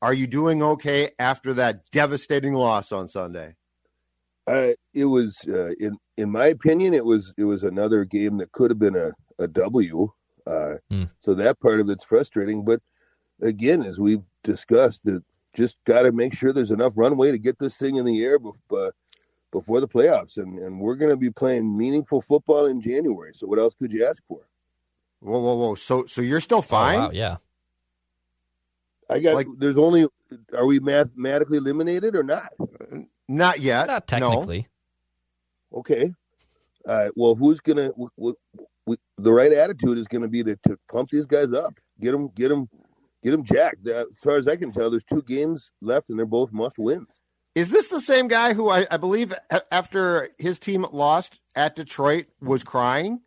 [0.00, 3.56] are you doing okay after that devastating loss on Sunday?
[4.46, 8.52] Uh, it was, uh, in in my opinion, it was it was another game that
[8.52, 10.12] could have been a a W.
[10.46, 11.04] Uh, Hmm.
[11.20, 12.80] So that part of it's frustrating, but
[13.42, 15.22] again, as we've discussed, that
[15.54, 18.38] just got to make sure there's enough runway to get this thing in the air
[18.38, 18.90] bef- uh,
[19.52, 23.32] before the playoffs, and and we're going to be playing meaningful football in January.
[23.34, 24.40] So what else could you ask for?
[25.20, 25.74] Whoa, whoa, whoa!
[25.74, 26.98] So, so you're still Oh, fine?
[26.98, 27.36] wow, yeah.
[29.10, 30.06] I got Like- there's only
[30.56, 32.52] are we mathematically eliminated or not?
[33.28, 33.86] Not yet.
[33.86, 34.40] Not No.
[35.74, 35.96] Technically.
[36.06, 36.12] Okay.
[36.86, 37.88] Uh, well, who's gonna?
[37.90, 38.36] W- w-
[38.86, 42.12] w- the right attitude is going to be to, to pump these guys up, get
[42.12, 42.68] them, get them,
[43.22, 43.86] get them jacked.
[43.86, 46.78] Uh, as far as I can tell, there's two games left, and they're both must
[46.78, 47.08] wins.
[47.54, 49.34] Is this the same guy who I, I believe
[49.72, 53.20] after his team lost at Detroit was crying?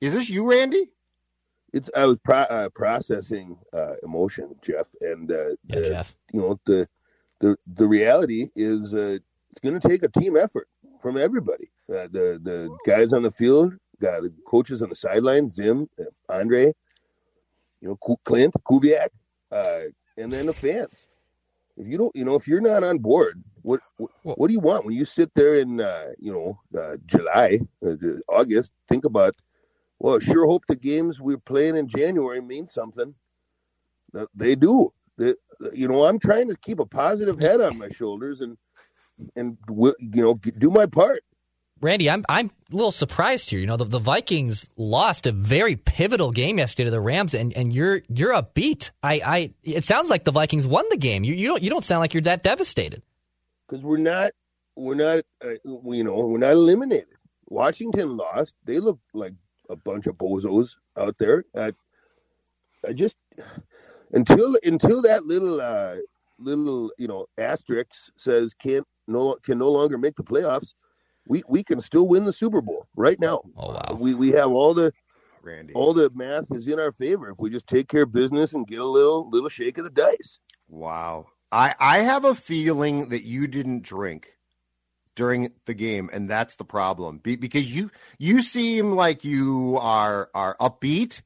[0.00, 0.90] Is this you, Randy?
[1.72, 6.16] It's I was pro- uh, processing uh, emotion, Jeff, and uh, Yeah, the- Jeff.
[6.32, 6.88] you know the
[7.40, 9.18] the the reality is uh,
[9.50, 10.66] it's going to take a team effort
[11.00, 11.70] from everybody.
[11.88, 16.04] Uh, the the guys on the field, uh, the coaches on the sideline, Zim, uh,
[16.28, 16.72] Andre,
[17.80, 19.08] you know, Klint, Kubiak,
[19.50, 19.80] uh,
[20.16, 21.06] and then the fans.
[21.76, 24.60] If you don't, you know, if you're not on board, what what, what do you
[24.60, 27.94] want when you sit there in, uh, you know, uh, July, uh,
[28.28, 28.72] August?
[28.88, 29.34] Think about.
[29.98, 33.14] Well, sure hope the games we're playing in January mean something.
[34.34, 34.92] They do.
[35.18, 35.34] They,
[35.74, 38.56] you know, I'm trying to keep a positive head on my shoulders and
[39.36, 41.22] and you know do my part.
[41.80, 43.58] Randy, I'm I'm a little surprised here.
[43.58, 47.54] You know, the, the Vikings lost a very pivotal game yesterday to the Rams, and,
[47.54, 48.90] and you're you're upbeat.
[49.02, 51.24] I, I it sounds like the Vikings won the game.
[51.24, 53.02] You you don't you don't sound like you're that devastated.
[53.66, 54.32] because we're not
[54.76, 57.06] we're not uh, you know we're not eliminated.
[57.48, 58.52] Washington lost.
[58.64, 59.32] They look like
[59.70, 61.44] a bunch of bozos out there.
[61.54, 61.72] Uh,
[62.86, 63.16] I just
[64.12, 65.96] until until that little uh,
[66.38, 70.74] little you know asterisk says can't no can no longer make the playoffs.
[71.26, 73.42] We we can still win the Super Bowl right now.
[73.56, 73.96] Oh wow.
[73.98, 74.92] We we have all the
[75.42, 75.72] Randy.
[75.74, 78.66] all the math is in our favor if we just take care of business and
[78.66, 80.38] get a little little shake of the dice.
[80.68, 81.26] Wow.
[81.52, 84.36] I, I have a feeling that you didn't drink
[85.16, 87.18] during the game, and that's the problem.
[87.18, 91.22] Be, because you you seem like you are are upbeat,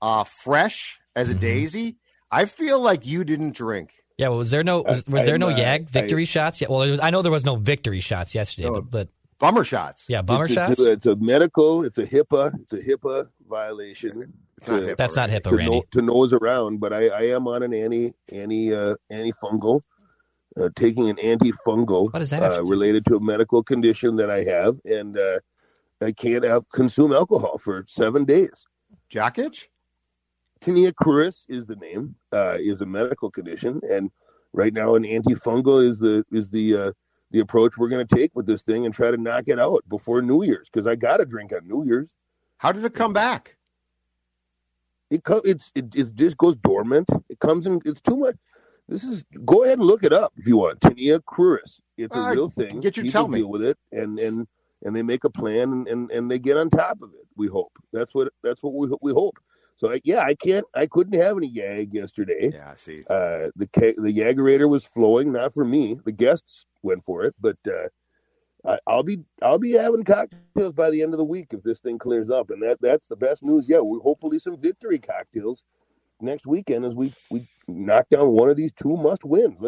[0.00, 1.40] uh, fresh as a Mhm.
[1.40, 1.96] daisy.
[2.30, 3.90] I feel like you didn't drink.
[4.18, 6.60] Yeah, well, was there no was, I- was there no I'm, uh, Yag victory shots?
[6.60, 8.74] Yeah, well, there was, I know there was no victory shots yesterday, No.
[8.74, 10.06] but, but Bummer shots.
[10.08, 10.80] yeah, bummer it's, shots.
[10.80, 11.84] A, it's a medical.
[11.84, 12.58] It's a HIPAA.
[12.62, 14.32] It's a HIPAA violation.
[14.56, 15.40] It's not HIPAA, That's not Randy.
[15.40, 15.76] HIPAA, to, Randy.
[15.76, 19.82] no, to nose around, but I, I am on an anti anti uh, antifungal,
[20.58, 24.44] uh, taking an antifungal What does that uh, related to a medical condition that I
[24.44, 25.40] have, and uh,
[26.00, 28.64] I can't have, consume alcohol for seven days.
[29.10, 29.68] Jack itch?
[30.66, 34.10] Tinea cruris is the name, uh, is a medical condition, and
[34.52, 36.92] right now an antifungal is the is the uh,
[37.30, 39.84] the approach we're going to take with this thing and try to knock it out
[39.88, 42.08] before New Year's because I got to drink on New Year's.
[42.58, 43.56] How did it come back?
[45.10, 47.08] It co- it's it, it just goes dormant.
[47.28, 47.80] It comes in.
[47.84, 48.34] It's too much.
[48.88, 50.80] This is go ahead and look it up if you want.
[50.80, 51.78] Tinea cruris.
[51.96, 52.80] It's a Ah, real thing.
[52.80, 53.38] get you People tell me.
[53.38, 54.48] deal with it, and and
[54.82, 57.26] and they make a plan and, and and they get on top of it.
[57.36, 59.38] We hope that's what that's what we we hope.
[59.76, 60.64] So I, yeah, I can't.
[60.74, 62.50] I couldn't have any yag yesterday.
[62.54, 63.04] Yeah, I see.
[63.08, 66.00] Uh, the ca- the Yagerator was flowing, not for me.
[66.04, 67.88] The guests went for it, but uh,
[68.68, 71.80] I, I'll be I'll be having cocktails by the end of the week if this
[71.80, 73.66] thing clears up, and that that's the best news.
[73.68, 75.62] Yeah, we hopefully some victory cocktails
[76.22, 79.58] next weekend as we we knock down one of these two must wins.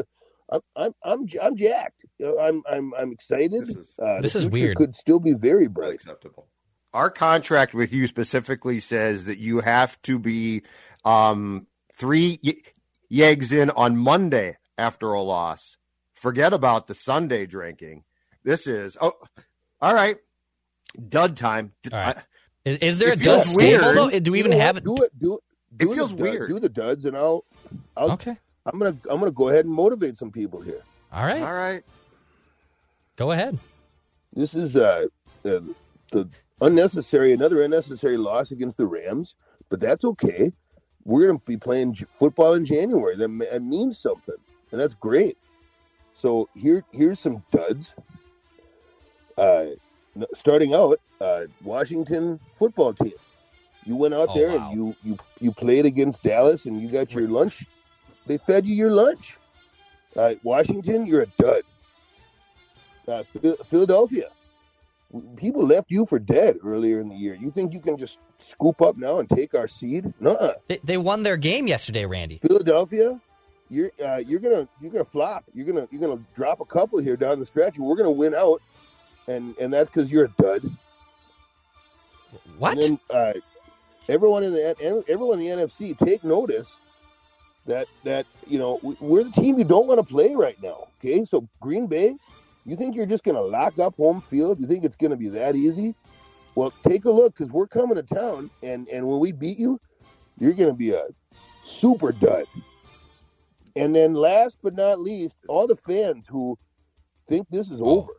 [0.50, 2.00] I'm I'm I'm, I'm jacked.
[2.40, 3.66] I'm I'm I'm excited.
[3.66, 4.78] This is Uh, This is weird.
[4.78, 5.88] Could still be very bright.
[5.88, 6.46] unacceptable.
[6.94, 10.62] Our contract with you specifically says that you have to be
[11.04, 12.56] um, three y-
[13.10, 15.76] yegs in on Monday after a loss.
[16.14, 18.04] Forget about the Sunday drinking.
[18.42, 19.12] This is oh,
[19.80, 20.16] all right.
[21.08, 21.72] Dud time.
[21.82, 22.16] D- All right.
[22.16, 22.22] I-
[22.64, 24.18] Is, is there a dud feels stable though?
[24.20, 24.84] Do we even know have it?
[24.84, 25.18] Do it.
[25.18, 25.40] Do it.
[25.72, 26.48] It do the feels dud- weird.
[26.48, 27.44] Do the duds, and I'll.
[27.96, 28.12] I'll.
[28.12, 28.36] Okay.
[28.64, 28.96] I'm gonna.
[29.10, 30.82] I'm gonna go ahead and motivate some people here.
[31.12, 31.42] All right.
[31.42, 31.82] all right.
[33.16, 33.58] Go ahead.
[34.34, 35.06] This is uh,
[35.42, 35.74] the,
[36.12, 36.28] the
[36.60, 39.34] unnecessary, another unnecessary loss against the Rams,
[39.68, 40.52] but that's okay.
[41.04, 43.16] We're going to be playing football in January.
[43.16, 44.34] That, that means something,
[44.72, 45.38] and that's great.
[46.14, 47.94] So here, here's some duds.
[49.36, 49.66] Uh,
[50.34, 53.12] starting out, uh, Washington football team.
[53.84, 54.68] You went out Oh, there wow.
[54.70, 57.64] and you, you you played against Dallas, and you got your lunch.
[58.26, 59.36] They fed you your lunch.
[60.16, 61.62] Uh, Washington, you're a dud.
[63.06, 63.22] Uh,
[63.70, 64.28] Philadelphia,
[65.36, 67.34] people left you for dead earlier in the year.
[67.34, 70.12] You think you can just scoop up now and take our seed?
[70.20, 70.54] Nuh-uh.
[70.66, 72.38] They, they won their game yesterday, Randy.
[72.46, 73.20] Philadelphia,
[73.70, 75.44] you're uh, you're gonna you're gonna flop.
[75.54, 78.34] You're gonna you're gonna drop a couple here down the stretch, and we're gonna win
[78.34, 78.62] out,
[79.26, 80.62] and and that's because you're a dud.
[82.58, 82.80] What?
[82.80, 83.32] Then, uh,
[84.08, 86.76] everyone in the everyone in the NFC take notice
[87.66, 90.88] that that you know we- we're the team you don't want to play right now.
[91.00, 92.16] Okay, so Green Bay,
[92.68, 94.60] you think you're just going to lock up home field?
[94.60, 95.94] You think it's going to be that easy?
[96.54, 99.80] Well, take a look because we're coming to town, and and when we beat you,
[100.38, 101.04] you're going to be a
[101.66, 102.46] super dud.
[103.76, 106.58] And then last but not least, all the fans who
[107.28, 108.12] think this is over,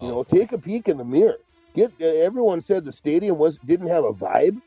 [0.00, 1.38] you know, take a peek in the mirror.
[1.74, 4.60] Get uh, everyone said the stadium was didn't have a vibe.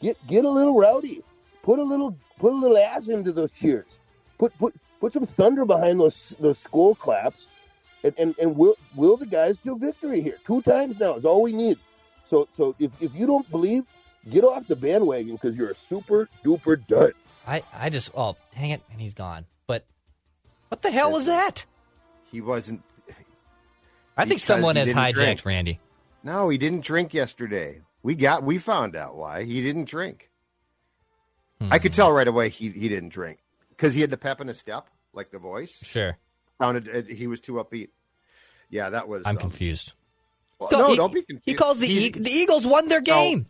[0.00, 1.22] Get get a little rowdy.
[1.62, 3.98] Put a little put a little ass into those cheers.
[4.38, 7.46] Put put put some thunder behind those those skull claps,
[8.04, 10.38] and and, and will will the guys do victory here?
[10.46, 11.78] Two times now is all we need.
[12.28, 13.84] So so if if you don't believe,
[14.30, 17.14] get off the bandwagon because you're a super duper dud.
[17.46, 19.46] I, I just, oh, dang it, and he's gone.
[19.66, 19.86] But
[20.68, 21.64] what the hell was that?
[22.30, 22.82] He wasn't.
[24.18, 25.46] I think someone has hijacked drink.
[25.46, 25.80] Randy.
[26.22, 27.80] No, he didn't drink yesterday.
[28.02, 30.30] We got we found out why he didn't drink.
[31.70, 31.96] I could hmm.
[31.96, 33.38] tell right away he he didn't drink
[33.70, 36.18] because he had the pep in his step, like the voice Sure.
[36.60, 36.88] Sounded.
[36.88, 37.88] uh, He was too upbeat.
[38.70, 39.22] Yeah, that was.
[39.24, 39.94] I'm um, confused.
[40.58, 41.44] well, no, he- don't be confused.
[41.46, 43.46] He calls the He's- e- the Eagles won their game.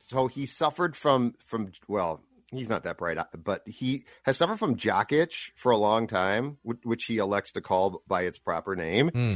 [0.00, 2.20] So he suffered from from well,
[2.50, 6.58] he's not that bright, but he has suffered from jock itch for a long time,
[6.62, 9.08] which he elects to call by its proper name.
[9.08, 9.34] Hmm.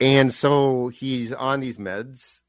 [0.00, 2.40] And so he's on these meds.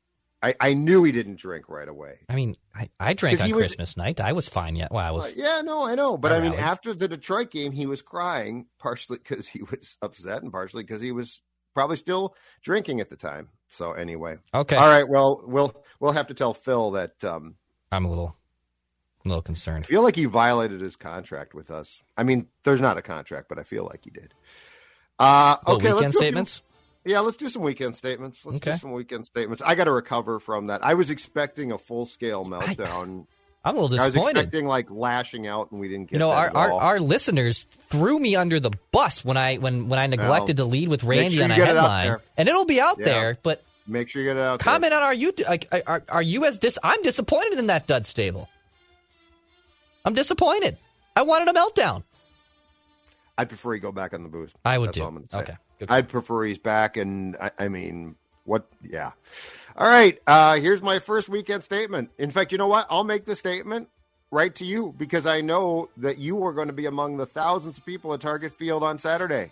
[0.43, 2.19] I, I knew he didn't drink right away.
[2.27, 4.19] I mean, I, I drank on was- Christmas night.
[4.19, 4.91] I was fine yet.
[4.91, 5.25] Well, I was.
[5.25, 6.59] Uh, yeah, no, I know, but I mean, rallied.
[6.59, 11.01] after the Detroit game, he was crying partially because he was upset and partially because
[11.01, 11.41] he was
[11.75, 13.49] probably still drinking at the time.
[13.69, 14.75] So anyway, Okay.
[14.75, 15.07] all right.
[15.07, 17.55] Well, we'll we'll have to tell Phil that um,
[17.91, 18.35] I'm a little,
[19.23, 19.85] a little concerned.
[19.85, 22.01] I feel like he violated his contract with us.
[22.17, 24.33] I mean, there's not a contract, but I feel like he did.
[25.19, 26.61] Uh, Little okay, weekend do a few- statements.
[27.05, 28.45] Yeah, let's do some weekend statements.
[28.45, 28.71] Let's Okay.
[28.73, 29.61] do some weekend statements.
[29.65, 30.83] I got to recover from that.
[30.83, 33.25] I was expecting a full scale meltdown.
[33.63, 34.17] I'm a little disappointed.
[34.17, 36.13] I was expecting like lashing out, and we didn't get.
[36.13, 39.99] You know, our, our, our listeners threw me under the bus when I when when
[39.99, 42.81] I neglected to lead with Randy sure on a get it headline, and it'll be
[42.81, 43.05] out Yeah.
[43.05, 43.37] there.
[43.43, 44.59] But Make sure you get it out.
[44.59, 44.63] there.
[44.73, 45.47] comment on our YouTube.
[45.47, 46.79] Like, are, are you as dis?
[46.83, 48.49] I'm disappointed in that dud stable.
[50.05, 50.77] I'm disappointed.
[51.15, 52.03] I wanted a meltdown.
[53.37, 54.55] I'd prefer he go back on the boost.
[54.65, 55.03] I would That's too.
[55.03, 55.53] all I'm gonna say.
[55.81, 55.93] Okay.
[55.93, 58.15] I'd prefer he's back, and I, I mean,
[58.45, 58.67] what?
[58.87, 59.11] Yeah.
[59.75, 60.21] All right.
[60.27, 62.11] Uh, here's my first weekend statement.
[62.17, 62.87] In fact, you know what?
[62.89, 63.87] I'll make the statement
[64.29, 67.77] right to you because I know that you are going to be among the thousands
[67.77, 69.51] of people at Target Field on Saturday.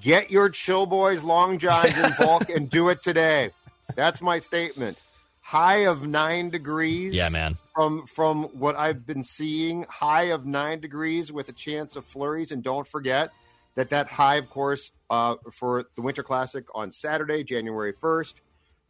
[0.00, 3.50] Get your chill boys long johns in bulk and do it today.
[3.94, 4.98] That's my statement.
[5.40, 7.14] High of nine degrees.
[7.14, 7.58] Yeah, man.
[7.74, 12.50] From from what I've been seeing, high of nine degrees with a chance of flurries.
[12.50, 13.30] And don't forget
[13.74, 18.40] that that high, of course, uh, for the Winter Classic on Saturday, January first,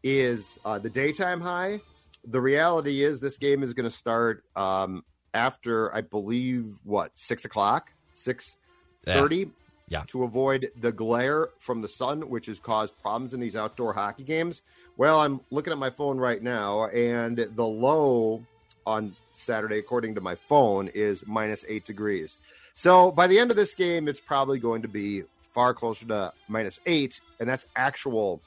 [0.03, 1.80] is uh, the daytime high.
[2.26, 7.45] The reality is this game is going to start um, after I believe what six
[7.45, 8.57] o'clock, six
[9.05, 9.51] thirty.
[9.89, 10.03] Yeah.
[10.09, 14.24] To avoid the glare from the sun, which has caused problems in these outdoor hockey
[14.24, 14.62] games.
[14.97, 18.43] Well, I'm looking at my phone right now, and the low
[18.87, 22.39] on Saturday, according to my phone, is minus eight degrees.
[22.75, 26.33] So by the end of this game, it's probably going to be far closer to
[26.49, 28.41] minus eight, and that's actual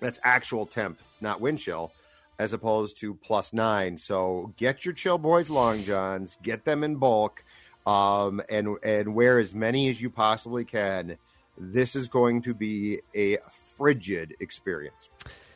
[0.00, 1.92] that's actual temp, not wind chill,
[2.38, 3.96] as opposed to plus nine.
[3.96, 7.42] So get your chill boys long johns, get them in bulk,
[7.86, 11.16] um, and and wear as many as you possibly can.
[11.56, 13.38] This is going to be a
[13.76, 15.08] frigid experience.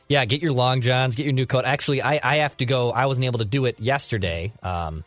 [0.08, 1.66] Yeah, get your long johns, get your new coat.
[1.66, 2.90] Actually, I, I have to go.
[2.90, 5.04] I wasn't able to do it yesterday, um,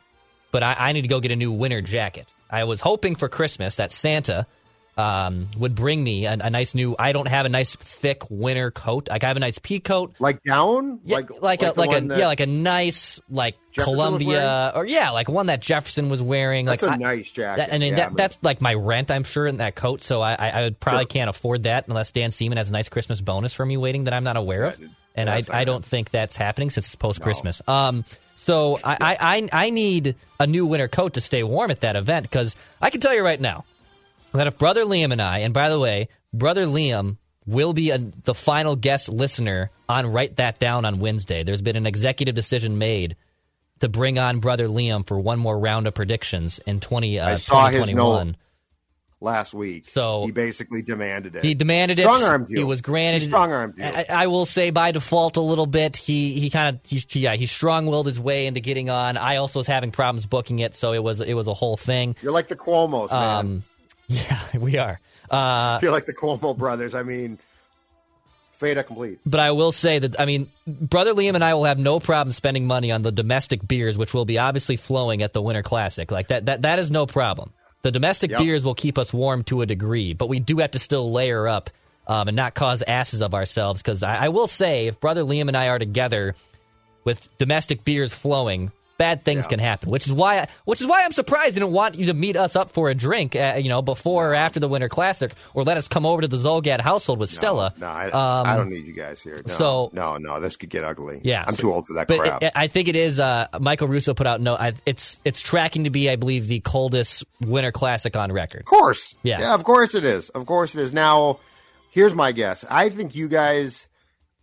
[0.52, 2.28] but I, I need to go get a new winter jacket.
[2.52, 4.46] I was hoping for Christmas that Santa
[4.98, 6.96] um, would bring me a, a, nice new.
[7.00, 9.08] I don't have a nice thick winter coat.
[9.10, 11.92] Like I have a nice pea coat, like down, yeah, like like, like a like
[11.92, 16.22] a yeah, like a nice like Jefferson Columbia or yeah, like one that Jefferson was
[16.22, 16.66] wearing.
[16.66, 17.58] That's like a I, nice jacket.
[17.58, 20.04] That, I mean, yeah, that, that's like my rent, I'm sure, in that coat.
[20.04, 21.08] So I, I, I would probably Sure.
[21.08, 24.14] can't afford that unless Dan Seeman has a nice Christmas bonus for me waiting that
[24.14, 24.80] I'm not aware of.
[24.80, 27.62] Yeah, And I, I don't think that's happening since it's post Christmas.
[27.66, 28.04] Um,
[28.42, 32.24] so I, I, I, need a new winter coat to stay warm at that event
[32.24, 33.66] because I can tell you right now
[34.34, 38.00] that if Brother Liam and I, and by the way, Brother Liam will be a,
[38.00, 41.44] the final guest listener on Write That Down on Wednesday.
[41.44, 43.16] There's been an executive decision made
[43.80, 47.36] to bring on Brother Liam for one more round of predictions in 20, uh, I
[47.36, 48.28] saw his 2021.
[48.28, 48.36] note
[49.22, 49.88] last week.
[49.88, 51.44] So- he basically demanded it.
[51.44, 52.04] He demanded it.
[52.04, 52.58] Strong-armed you.
[52.58, 53.24] He was granted.
[53.24, 53.84] Strong-armed you.
[53.84, 55.96] I, I will say by default a little bit.
[55.96, 59.18] He he kind of he, yeah he strong willed his way into getting on.
[59.18, 62.16] I also was having problems booking it, so it was it was a whole thing.
[62.22, 63.36] You're like the Cuomo's, man.
[63.38, 63.64] Um,
[64.08, 65.00] yeah, we are.
[65.30, 66.94] Uh, You're like the Cuomo brothers.
[66.94, 67.40] I mean,
[68.52, 69.20] fade complete.
[69.26, 72.34] But I will say that I mean, brother Liam and I will have no problem
[72.34, 76.12] spending money on the domestic beers, which will be obviously flowing at the Winter Classic.
[76.12, 77.54] Like that, that that is no problem.
[77.84, 78.40] The domestic Yep.
[78.40, 81.48] beers will keep us warm to a degree, but we do have to still layer
[81.48, 81.70] up
[82.08, 83.82] um, and not cause asses of ourselves.
[83.82, 86.36] Because I, I will say, if brother Liam and I are together
[87.04, 88.72] with domestic beers flowing.
[89.02, 89.50] Bad things Yeah.
[89.50, 92.14] can happen, which is why which is why I'm surprised they didn't want you to
[92.14, 95.32] meet us up for a drink, uh, you know, before or after the Winter Classic,
[95.56, 97.74] or let us come over to the Zulgad household with Stella.
[97.80, 99.42] No, I, Um, I don't need you guys here.
[99.48, 101.20] No, so- no, no, this could get ugly.
[101.24, 102.44] Yeah, I'm so- too old for that but crap.
[102.44, 103.20] it- I think it is.
[103.20, 104.54] Uh, Michael Russo put out no.
[104.54, 108.60] I, it's it's tracking to be, I believe, the coldest Winter Classic on record.
[108.62, 109.16] Of course.
[109.24, 109.56] Yeah.
[109.56, 110.30] of course it is.
[110.30, 110.94] Of course it is.
[110.94, 111.40] Now,
[111.90, 112.64] here's my guess.
[112.70, 113.88] I think you guys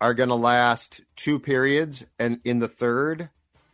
[0.00, 3.28] are going to last two periods and in the third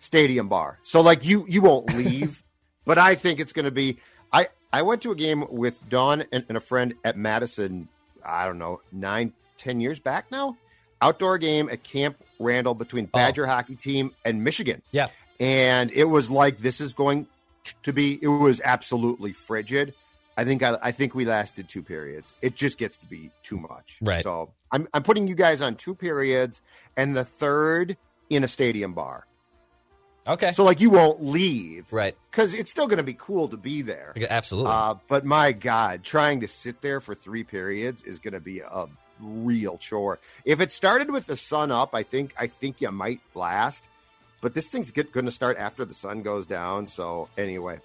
[0.04, 0.78] stadium bar.
[0.82, 2.44] So like you you won't leave,
[2.84, 3.98] but I think it's going to be
[4.32, 7.88] I I went to a game with Dawn and, and a friend at Madison,
[8.24, 10.56] I don't know, nine, ten years back now.
[11.00, 13.18] Outdoor game at Camp Randall between oh.
[13.18, 14.82] Badger hockey team and Michigan.
[14.92, 15.08] Yeah,
[15.40, 17.26] and it was like this is going
[17.82, 19.94] to be it was absolutely frigid.
[20.36, 22.34] I think i, I think we lasted two periods.
[22.42, 23.98] It just gets to be too much.
[24.00, 24.24] Right.
[24.24, 26.60] so I'm, I'm putting you guys on two periods.
[26.96, 27.96] And the third
[28.30, 29.26] in a stadium bar
[30.26, 31.92] okay, so like you won't leave.
[31.92, 34.14] Right, because it's still going to be cool to be there.
[34.28, 34.70] Absolutely.
[34.72, 38.60] uh, but my god trying to sit there for three periods is going to be
[38.60, 38.86] a
[39.20, 40.18] real chore.
[40.44, 43.84] If it started with the sun up i think i think you might last
[44.40, 47.80] but this thing's going to start after the sun goes down so anyway.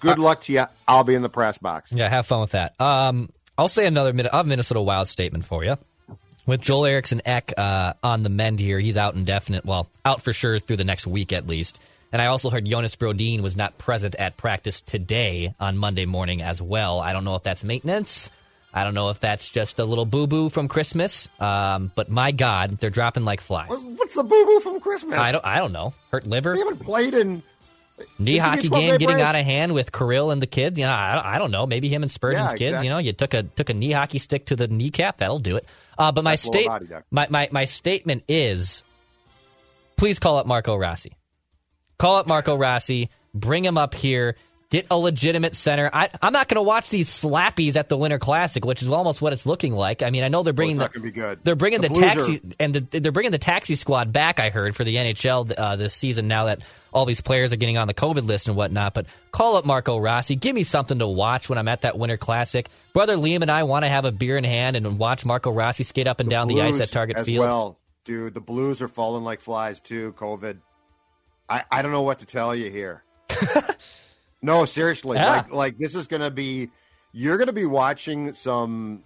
[0.00, 1.92] Good luck to you i'll be in the press box.
[1.92, 2.78] Yeah, have fun with that.
[2.80, 5.76] Um, I'll say another minute I of Minnesota Wild statement for you.
[6.46, 9.64] With Joel Eriksson Ek uh, on the mend here, he's out indefinite.
[9.64, 11.80] Well, out for sure through the next week at least.
[12.12, 16.42] And I also heard Jonas Brodin was not present at practice today on Monday morning
[16.42, 17.00] as well.
[17.00, 18.30] I don't know if that's maintenance.
[18.72, 21.28] I don't know if that's just a little boo boo from Christmas.
[21.40, 23.70] Um, but my God, they're dropping like flies.
[23.70, 25.44] What's the boo-boo from christmas I don't.
[25.44, 25.94] I don't know.
[26.10, 26.52] Hurt liver.
[26.52, 27.42] they haven't played in
[27.96, 29.20] Knee This could be hockey game getting break.
[29.20, 30.78] out of hand with Kirill and the kids.
[30.78, 31.64] You know, I, I don't know.
[31.66, 32.60] Maybe him and Spurgeon's Yeah, kids.
[32.70, 32.86] exactly.
[32.86, 35.18] You know, you took a took a knee hockey stick to the kneecap.
[35.18, 35.66] That'll do it.
[35.96, 36.68] Uh, but my state
[37.10, 38.82] my, my my statement is,
[39.96, 41.12] please call up Marco Rossi.
[41.98, 43.10] Call up Marco Rossi.
[43.32, 44.36] Bring him up here.
[44.74, 45.88] Get a legitimate center.
[45.92, 49.22] I, I'm not going to watch these slappies at the Winter Classic, which is almost
[49.22, 50.02] what it's looking like.
[50.02, 52.74] I mean, I know they're bringing not the they're bringing The the, taxi are- and
[52.74, 54.40] the, they're bringing the taxi squad back.
[54.40, 56.58] I heard for the NHL uh, this season now that
[56.92, 58.94] all these players are getting on the COVID list and whatnot.
[58.94, 60.34] But call up Marco Rossi.
[60.34, 62.68] Give me something to watch when I'm at that Winter Classic.
[62.94, 65.84] Brother Liam and I want to have a beer in hand and watch Marco Rossi
[65.84, 67.44] skate up and down the ice at Target as Field.
[67.46, 70.14] Well, dude, the Blues are falling like flies too.
[70.18, 70.58] COVID.
[71.48, 73.04] I I don't know what to tell you here.
[74.44, 75.30] no, seriously, Yeah.
[75.30, 76.70] like like this is gonna be.
[77.12, 79.02] You're gonna be watching some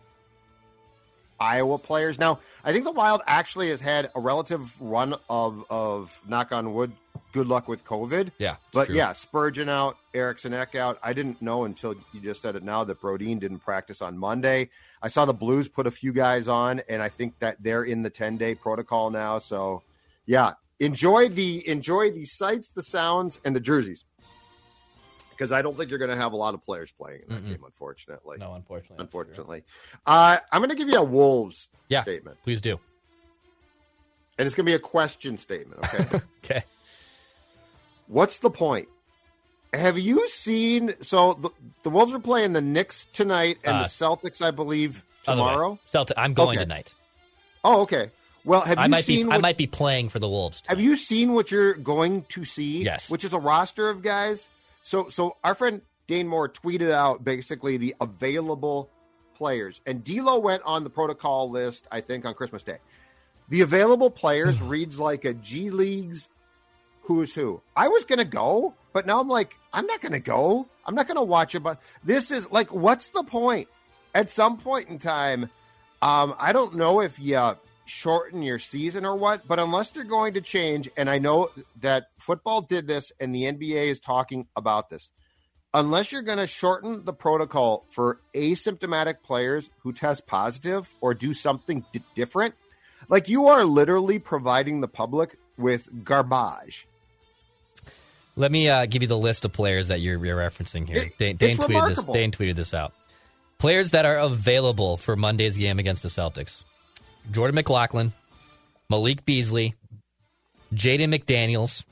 [1.41, 2.41] Iowa players now.
[2.65, 6.93] I think the Wild actually has had a relative run of of knock on wood.
[7.33, 8.33] Good luck with COVID.
[8.39, 8.97] Yeah, But true.
[8.97, 10.99] yeah, Spurgeon out, Eriksson Ek out.
[11.03, 14.71] I didn't know until you just said it now that Brodin didn't practice on Monday.
[15.03, 18.03] I saw the Blues put a few guys on, and I think that they're in
[18.03, 19.39] the ten day protocol now.
[19.39, 19.83] So
[20.27, 24.05] yeah, enjoy the enjoy the sights, the sounds, and the jerseys.
[25.39, 27.45] Because I don't think you're going to have a lot of players playing in that
[27.45, 27.51] Mm-mm.
[27.51, 28.39] game, unfortunately.
[28.41, 28.97] No, unfortunately.
[29.05, 29.63] Unfortunately,
[30.05, 32.03] uh, I'm going to give you a Wolves Yeah.
[32.03, 32.81] statement, Please do.
[34.37, 35.85] and it's going to be a question statement.
[35.95, 36.21] Okay.
[36.45, 36.65] Okay.
[38.07, 38.89] What's the point?
[39.75, 40.95] Have you seen?
[41.03, 41.51] So the,
[41.83, 45.79] the Wolves are playing the Knicks tonight and Uh, the Celtics, I believe, tomorrow.
[45.85, 46.17] Celtic.
[46.17, 46.65] I'm going Okay.
[46.65, 46.95] tonight.
[47.63, 48.11] Oh, okay.
[48.45, 49.17] Well, have you might seen?
[49.19, 49.25] be.
[49.27, 50.63] what, I might be playing for the Wolves.
[50.69, 52.83] Have you seen what you're going to see?
[52.83, 53.11] Yes.
[53.11, 54.49] Which is a roster of guys.
[54.83, 58.91] So, so our friend Dane Moore tweeted out basically the available
[59.35, 61.87] players, and D'Lo went on the protocol list.
[61.93, 62.79] I think on Christmas Day.
[63.49, 66.29] The available players reads like a G League's
[67.03, 67.63] who's who.
[67.75, 70.67] I was gonna go, but now I'm like, I'm not gonna go.
[70.85, 71.61] I'm not gonna watch it.
[71.61, 73.69] But this is like, what's the point?
[74.15, 75.51] At some point in time,
[76.03, 77.37] um, I don't know if you
[77.89, 82.09] shorten your season or what, but unless they're going to change, and I know that
[82.19, 85.11] football did this, and the NBA is talking about this.
[85.75, 91.33] Unless you're going to shorten the protocol for asymptomatic players who test positive or do
[91.35, 92.55] something d- different,
[93.09, 96.87] like you are literally providing the public with garbage.
[98.37, 101.03] Let me uh, give you the list of players that you're, you're referencing here.
[101.05, 102.03] It- Dane, Dane tweeted this.
[102.05, 102.93] Dane tweeted this out.
[103.59, 106.63] Players that are available for Monday's game against the Celtics:
[107.31, 108.13] Jordan McLaughlin,
[108.89, 109.75] Malik Beasley,
[110.75, 111.85] Jaden McDaniels,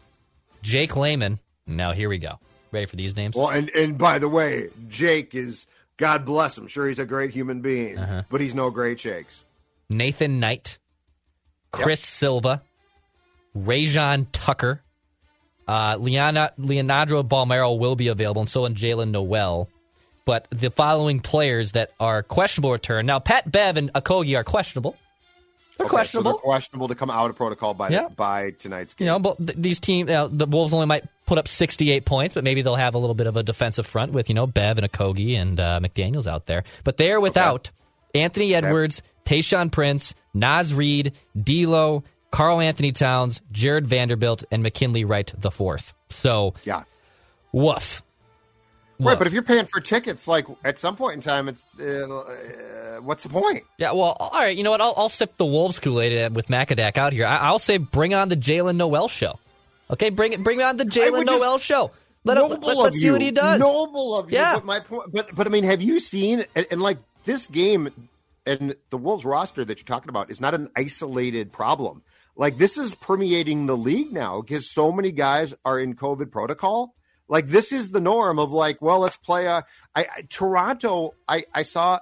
[0.63, 1.39] Jake Layman.
[1.67, 2.39] Now here we go.
[2.73, 3.37] Ready for these names?
[3.37, 5.67] Well, and and by the way, Jake is
[5.97, 6.67] God bless him.
[6.67, 8.23] Sure, he's a great human being, Uh-huh.
[8.29, 9.45] but he's no great shakes.
[9.89, 10.79] Nathan Knight,
[11.73, 12.63] Chris Silva,
[13.57, 14.83] Rayjon Tucker,
[15.69, 19.69] uh, Leona, Leonardo Bolmaro will be available, and so will Jaylen Nowell.
[20.25, 24.97] But the following players that are questionable return now: Pat Bev and Okogie are questionable.
[25.79, 26.33] They're Okay, so questionable.
[26.33, 28.09] they're questionable to come out of protocol by Yeah.
[28.09, 29.07] by tonight's game.
[29.07, 32.35] you know, but th- these teams, know, the Wolves only might put up 68 points,
[32.35, 34.79] but maybe they'll have a little bit of a defensive front with, you know, Bev
[34.79, 36.65] and Okogie and uh, McDaniels out there.
[36.85, 37.71] But they are without
[38.15, 45.51] Anthony Edwards, Tayshawn Prince, Naz Reid, D'Lo, Karl-Anthony Towns, Jarred Vanderbilt, and McKinley Wright the
[45.51, 45.93] fourth.
[46.11, 46.85] So, yeah.
[47.53, 48.03] woof.
[48.99, 51.85] Right, but if you're paying for tickets, like at some point in time, it's uh,
[51.85, 53.65] uh, what's the point?
[53.79, 54.57] Yeah, well, all right.
[54.57, 54.81] You know what?
[54.81, 57.27] I'll, I'll sip the Wolves Kool Aid with Macadac out here.
[57.27, 59.39] I, I'll say, bring on the Jaylen Nowell show.
[59.91, 60.43] Okay, bring it.
[60.43, 61.91] Bring on the Jaylen Nowell show.
[62.25, 63.61] Let noble him, let, let's see what he does.
[63.61, 64.39] Noble of you.
[64.39, 64.55] Yeah.
[64.55, 68.09] But my point, but but I mean, have you seen and, and like this game
[68.47, 72.03] and the Wolves roster that you're talking about is not an isolated problem.
[72.37, 76.95] Like this is permeating the league now because so many guys are in COVID protocol.
[77.29, 79.65] Like this is the norm of like, well, let's play a
[79.95, 81.15] I, I Toronto.
[81.29, 82.01] I I saw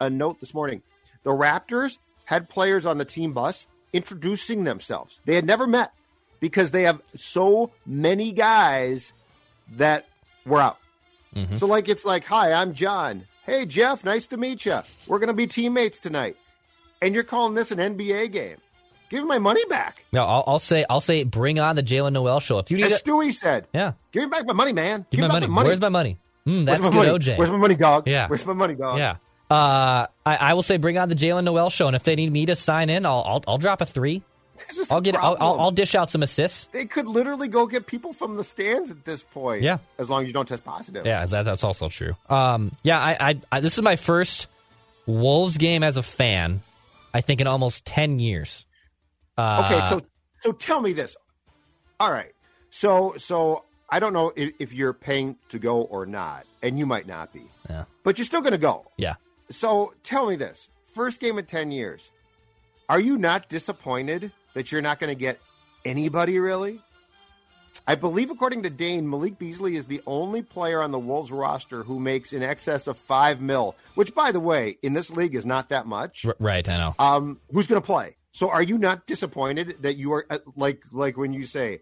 [0.00, 0.82] a note this morning.
[1.24, 5.18] The Raptors had players on the team bus introducing themselves.
[5.24, 5.92] They had never met
[6.40, 9.12] because they have so many guys
[9.76, 10.06] that
[10.44, 10.78] were out.
[11.34, 11.56] Mm-hmm.
[11.56, 13.24] So, like, it's like, hi, I'm John.
[13.44, 14.80] Hey, Jeff, nice to meet you.
[15.06, 16.36] We're going to be teammates tonight.
[17.00, 18.56] And you're calling this an NBA game.
[19.08, 20.04] Give me my money back.
[20.12, 22.58] No, I'll, I'll say, I'll say, bring on the Jaylen Nowell show.
[22.58, 25.06] If you need, As a, Stewie said, yeah, give me back my money, man.
[25.10, 25.68] give me me my back money.
[25.68, 26.18] Where's my money?
[26.46, 27.18] Mm, that's Where's good, my money?
[27.18, 27.38] OJ.
[27.38, 28.08] Where's my money, dog?
[28.08, 28.28] Yeah.
[28.28, 28.98] Where's my money, dog?
[28.98, 29.16] yeah.
[29.48, 32.32] Uh, I, I will say, bring on the Jaylen Nowell show, and if they need
[32.32, 34.22] me to sign in, I'll, I'll, I'll drop a three.
[34.90, 35.60] I'll get, I'll, I'll.
[35.60, 36.66] I'll dish out some assists.
[36.72, 39.62] They could literally go get people from the stands at this point.
[39.62, 39.78] Yeah.
[39.98, 41.06] As long as you don't test positive.
[41.06, 42.16] Yeah, that, that's also true.
[42.28, 44.48] Um, yeah, I, I, I, this is my first
[45.06, 46.62] Wolves game as a fan.
[47.14, 48.65] I think in almost ten years.
[49.36, 50.00] Uh, Okay, so
[50.40, 51.16] so tell me this.
[52.00, 52.32] All right.
[52.70, 56.86] So so I don't know if, if you're paying to go or not, and you
[56.86, 57.46] might not be.
[57.70, 57.84] Yeah.
[58.02, 58.90] But you're still going to go.
[58.96, 59.14] yeah,
[59.50, 60.68] So tell me this.
[60.92, 62.10] First game in 10 years.
[62.88, 65.38] Are you not disappointed that you're not going to get
[65.84, 66.80] anybody really?
[67.86, 71.82] I believe, according to Dane, Malik Beasley is the only player on the Wolves roster
[71.84, 75.44] who makes in excess of five mil, which, by the way, in this league is
[75.46, 76.24] not that much.
[76.40, 76.94] Right, I know.
[76.98, 78.16] Um, who's going to play?
[78.36, 81.80] So, are you not disappointed that you are uh, like like when you say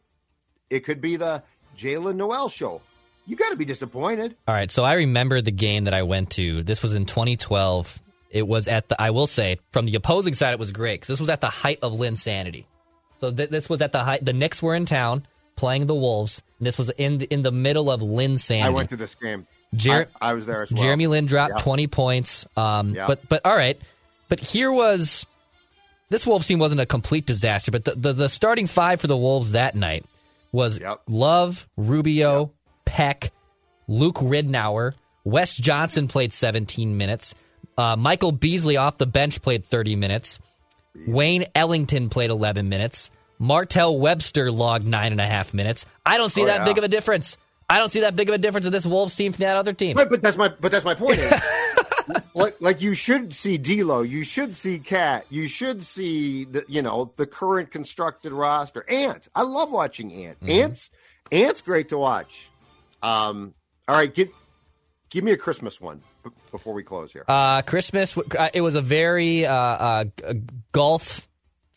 [0.70, 1.42] it could be the
[1.76, 2.80] Jaylen Nowell show?
[3.26, 4.36] You got to be disappointed.
[4.46, 6.62] All right, so I remember the game that I went to.
[6.62, 7.98] This was in 2012.
[8.30, 9.02] It was at the.
[9.02, 11.48] I will say, from the opposing side, it was great because this was at the
[11.48, 12.66] height of Linsanity.
[13.20, 14.24] So th- this was at the height.
[14.24, 15.26] The Knicks were in town
[15.56, 16.40] playing the Wolves.
[16.60, 18.62] This was in the, in the middle of Linsanity.
[18.62, 19.48] I went to this game.
[19.74, 20.84] Jer- I, I was there as well.
[20.84, 21.62] Jeremy Lin dropped Yep.
[21.62, 22.46] 20 points.
[22.56, 23.06] Um, Yep.
[23.08, 23.76] But but all right.
[24.28, 25.26] But here was
[26.10, 27.70] this Wolves team wasn't a complete disaster.
[27.70, 30.04] But the, the, the starting five for the Wolves that night
[30.52, 31.02] was Yep.
[31.08, 32.52] Love, Rubio,
[32.84, 33.30] Pek,
[33.88, 34.94] Luke Ridnour,
[35.24, 37.34] Wes Johnson played 17 minutes.
[37.76, 40.38] Uh, Michael Beasley off the bench played 30 minutes.
[41.06, 43.10] Wayne Ellington played 11 minutes.
[43.38, 45.86] Martell Webster logged nine and a half minutes.
[46.06, 46.64] I don't see Oh, that yeah.
[46.64, 47.36] big of a difference.
[47.68, 49.72] I don't see that big of a difference in this Wolves team from that other
[49.72, 49.96] team.
[49.96, 51.18] But, but that's my but that's my point.
[51.18, 51.32] Is,
[52.34, 56.82] like like you should see D'Lo, you should see KAT, you should see the you
[56.82, 58.84] know the current constructed roster.
[58.88, 60.38] Ant, I love watching Ant.
[60.40, 60.50] Mm-hmm.
[60.50, 60.90] Ant's
[61.32, 62.48] Ant's great to watch.
[63.02, 63.54] Um,
[63.88, 64.30] all right, give
[65.10, 66.00] give me a Christmas one
[66.50, 67.24] before we close here.
[67.28, 68.16] Uh, Christmas.
[68.16, 70.04] uh, It was a very uh, uh,
[70.72, 71.28] golf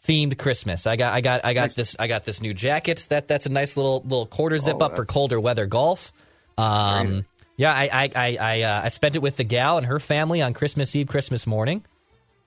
[0.06, 0.88] themed Christmas.
[0.88, 1.76] I got, I got, I got Nice.
[1.76, 1.96] this.
[2.00, 3.06] I got this new jacket.
[3.10, 6.14] That that's a nice little little quarter zip Oh, up for colder weather golf.
[6.58, 7.26] Um,
[7.58, 10.42] yeah, I I I I, uh, I spent it with the gal and her family
[10.42, 11.84] on Christmas Eve, Christmas morning.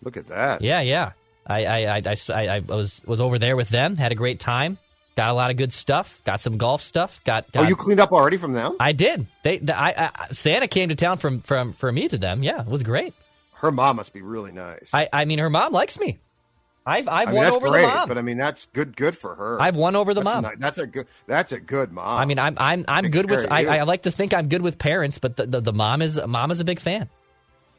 [0.03, 0.63] Look at that.
[0.63, 1.13] Yeah, yeah.
[1.47, 3.97] I I, I, I, I I was was over there with them.
[3.97, 4.79] Had a great time.
[5.17, 6.21] Got a lot of good stuff.
[6.25, 7.23] Got some golf stuff.
[7.25, 7.51] Got.
[7.53, 8.77] got Oh, you cleaned up already from them?
[8.81, 9.27] I did.
[9.43, 9.59] They.
[9.59, 12.43] The, I, I Santa came to town from from for me to them.
[12.43, 13.13] Yeah, it was great.
[13.55, 14.89] Her mom must be really nice.
[14.95, 16.19] I, I mean, her mom likes me.
[16.91, 18.09] I've I've I mean, won that's over great, the mom.
[18.09, 18.97] but I mean that's good.
[18.97, 19.61] Good for her.
[19.61, 20.45] I've won over the that's mom.
[20.45, 21.07] A, that's a good.
[21.27, 22.19] That's a good mom.
[22.21, 23.51] I mean, I'm I'm I'm Takes good with.
[23.51, 23.79] I.
[23.79, 26.51] I like to think I'm good with parents, but the, the, the mom is mom
[26.51, 27.09] is a big fan.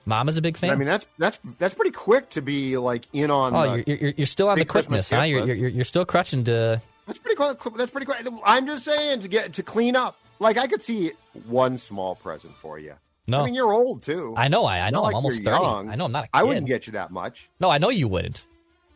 [0.05, 0.71] Mom is a big fan.
[0.71, 3.53] I mean, that's that's that's pretty quick to be like in on.
[3.55, 5.23] oh, the- you're, you're you're still on the big Christmas quickness, huh?
[5.25, 6.81] You're, you're you're still crutching to.
[7.05, 7.59] That's pretty quick.
[7.77, 8.41] That's pretty cool.
[8.45, 10.15] I'm just saying to get to clean up.
[10.39, 11.11] Like I could see
[11.45, 12.93] one small present for you.
[13.27, 13.41] No.
[13.41, 14.33] I mean you're old too.
[14.35, 14.65] I know.
[14.65, 15.03] I I know.
[15.03, 15.61] like I'm almost thirty.
[15.63, 15.89] young.
[15.89, 16.05] I know.
[16.05, 16.31] I'm not a kid.
[16.33, 17.49] I wouldn't get you that much.
[17.59, 18.45] No, I know you wouldn't.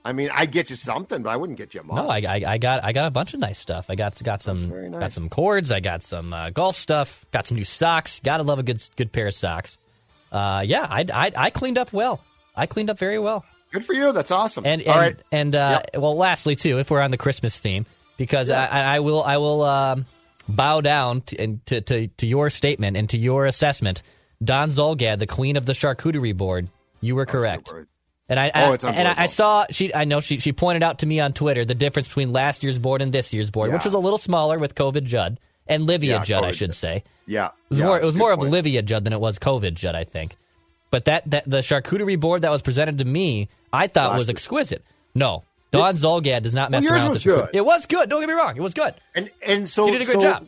[0.06, 1.96] I mean, I'd get you something, but I wouldn't get you a much.
[1.96, 3.90] No, I, I, I got I got a bunch of nice stuff.
[3.90, 5.00] I got got some nice.
[5.00, 5.72] got some cords.
[5.72, 7.26] I got some uh, golf stuff.
[7.32, 8.22] Got some new socks.
[8.24, 9.80] Gotta love a good good pair of socks.
[10.32, 12.24] Uh, yeah, I, I I cleaned up well.
[12.56, 13.44] I cleaned up very well.
[13.72, 14.12] Good for you.
[14.12, 14.64] That's awesome.
[14.66, 15.18] And and All right.
[15.32, 19.00] and uh, well, lastly too, if we're on the Christmas theme, because I, I I
[19.00, 20.06] will I will um,
[20.48, 24.04] bow down to, and to, to to your statement and to your assessment.
[24.44, 26.68] Dawn Zulgad, the queen of the charcuterie board,
[27.02, 27.74] you were correct.
[28.28, 30.82] And I, Oh, I- it's and I, I saw she I know she she pointed
[30.84, 33.72] out to me on Twitter the difference between last year's board and this year's board,
[33.72, 36.76] which was a little smaller with COVID Judd and Livia Yeah, Judd, I should Judd.
[36.76, 37.04] say.
[37.28, 37.48] Yeah.
[37.48, 38.00] It was yeah, more.
[38.00, 38.50] It was good more of point.
[38.50, 40.38] Olivia Judd than it was COVID Judd, I think.
[40.92, 44.28] But that, that the charcuterie board that was presented to me, I thought Last was
[44.28, 44.36] week.
[44.36, 44.84] exquisite.
[45.14, 47.12] No, Dawn Zulgad does not mess Well, yours around.
[47.14, 47.50] with the good.
[47.54, 48.10] It was good.
[48.10, 48.56] Don't get me wrong.
[48.56, 48.94] It was good.
[49.14, 50.48] And and so She did a great so, job.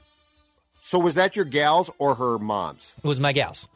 [0.84, 2.94] So was that your gals or her mom's?
[3.04, 3.68] It was my gals.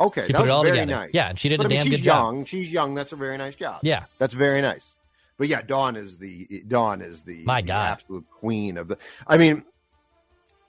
[0.00, 1.00] Okay, She that put was it all very together.
[1.02, 1.10] nice.
[1.12, 2.34] Yeah, and she did but a I mean, damn she's good job.
[2.34, 2.44] young.
[2.46, 2.94] She's young.
[2.94, 3.80] That's a very nice job.
[3.82, 4.04] Yeah.
[4.18, 4.94] that's very nice.
[5.36, 7.92] But yeah, Dawn is the Dawn is the My the God.
[7.92, 8.98] absolute queen of the.
[9.26, 9.62] I mean,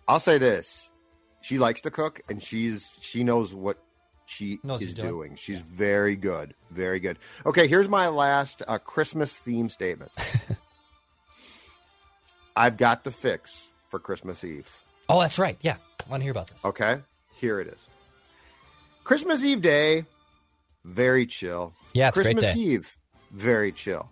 [0.08, 0.90] I'll say this:
[1.42, 3.78] she likes to cook, and she's she knows what
[4.26, 5.10] she Knows is she's doing.
[5.10, 5.36] doing.
[5.36, 7.20] She's very good, very good.
[7.46, 10.12] Okay, here's my last uh, Christmas theme statement.
[12.56, 14.70] I've got the fix for Christmas Eve.
[15.10, 15.58] Oh, that's right.
[15.62, 16.60] Yeah, I want to hear about this.
[16.64, 17.00] Okay,
[17.40, 17.80] here it is.
[19.12, 20.06] Christmas Eve day,
[20.86, 21.74] very chill.
[21.94, 22.62] Yeah, it's a great Christmas day.
[22.62, 22.92] Eve,
[23.30, 24.10] very chill.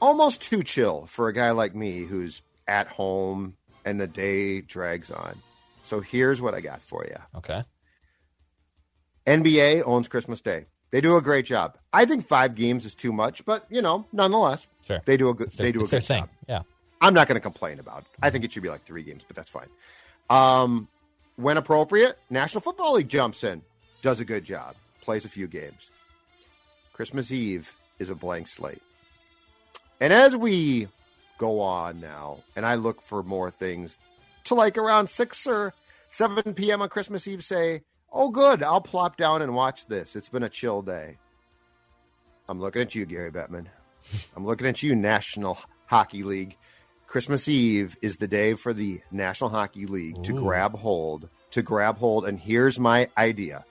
[0.00, 5.10] Almost too chill for a guy like me who's at home and the day drags
[5.10, 5.42] on.
[5.82, 7.16] So here's what I got for you.
[7.38, 7.64] Okay.
[9.26, 10.66] NBA owns Christmas Day.
[10.92, 11.78] They do a great job.
[11.92, 15.02] I think five games is too much, but you know, nonetheless, Sure.
[15.04, 15.50] they do a good.
[15.50, 16.20] Their, they do a good thing.
[16.20, 16.28] job.
[16.48, 16.60] Yeah.
[17.00, 18.06] I'm not going to complain about it.
[18.22, 19.66] I think it should be like three games, but that's fine.
[20.30, 20.86] Um,
[21.36, 23.62] when appropriate, National Football League jumps in,
[24.02, 25.90] does a good job, plays a few games.
[26.92, 28.82] Christmas Eve is a blank slate.
[30.00, 30.88] And as we
[31.38, 33.96] go on now, and I look for more things
[34.44, 35.74] to like around 6 or
[36.10, 36.82] 7 p.m.
[36.82, 37.82] on Christmas Eve say,
[38.12, 40.16] oh, good, I'll plop down and watch this.
[40.16, 41.18] It's been a chill day.
[42.48, 43.66] I'm looking at you, Gary Bettman.
[44.36, 46.56] I'm looking at you, National Hockey League.
[47.06, 51.98] Christmas Eve is the day for the National Hockey League to grab hold, to grab
[51.98, 52.26] hold.
[52.26, 53.64] And here's my idea: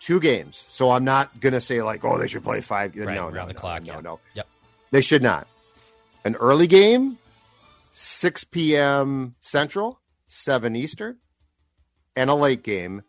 [0.00, 0.64] two games.
[0.68, 2.96] So I'm not gonna say like, oh, they should play five.
[2.96, 3.82] Right, no, around no, the no, clock.
[3.84, 4.00] No, yeah.
[4.00, 4.46] no, Yep.
[4.90, 5.46] they should not.
[6.24, 7.16] An early game,
[7.92, 9.34] 6 p.m.
[9.40, 11.16] Central, 7 Eastern,
[12.16, 13.02] and a late game.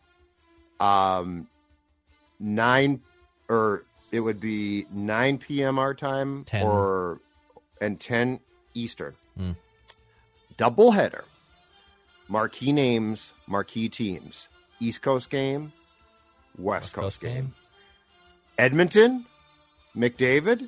[0.79, 1.47] Um,
[2.39, 3.01] 9
[3.49, 5.79] or it would be 9 p.m.
[5.79, 6.63] our time 10.
[6.63, 7.19] or
[7.81, 8.39] and 10
[8.73, 9.15] Eastern.
[9.39, 9.55] Mm.
[10.57, 11.23] Doubleheader.
[12.27, 14.49] Marquee names, marquee teams.
[14.79, 15.73] East Coast game,
[16.57, 17.33] West, West Coast, Coast game.
[17.33, 17.53] game.
[18.57, 19.25] Edmonton,
[19.95, 20.67] McDavid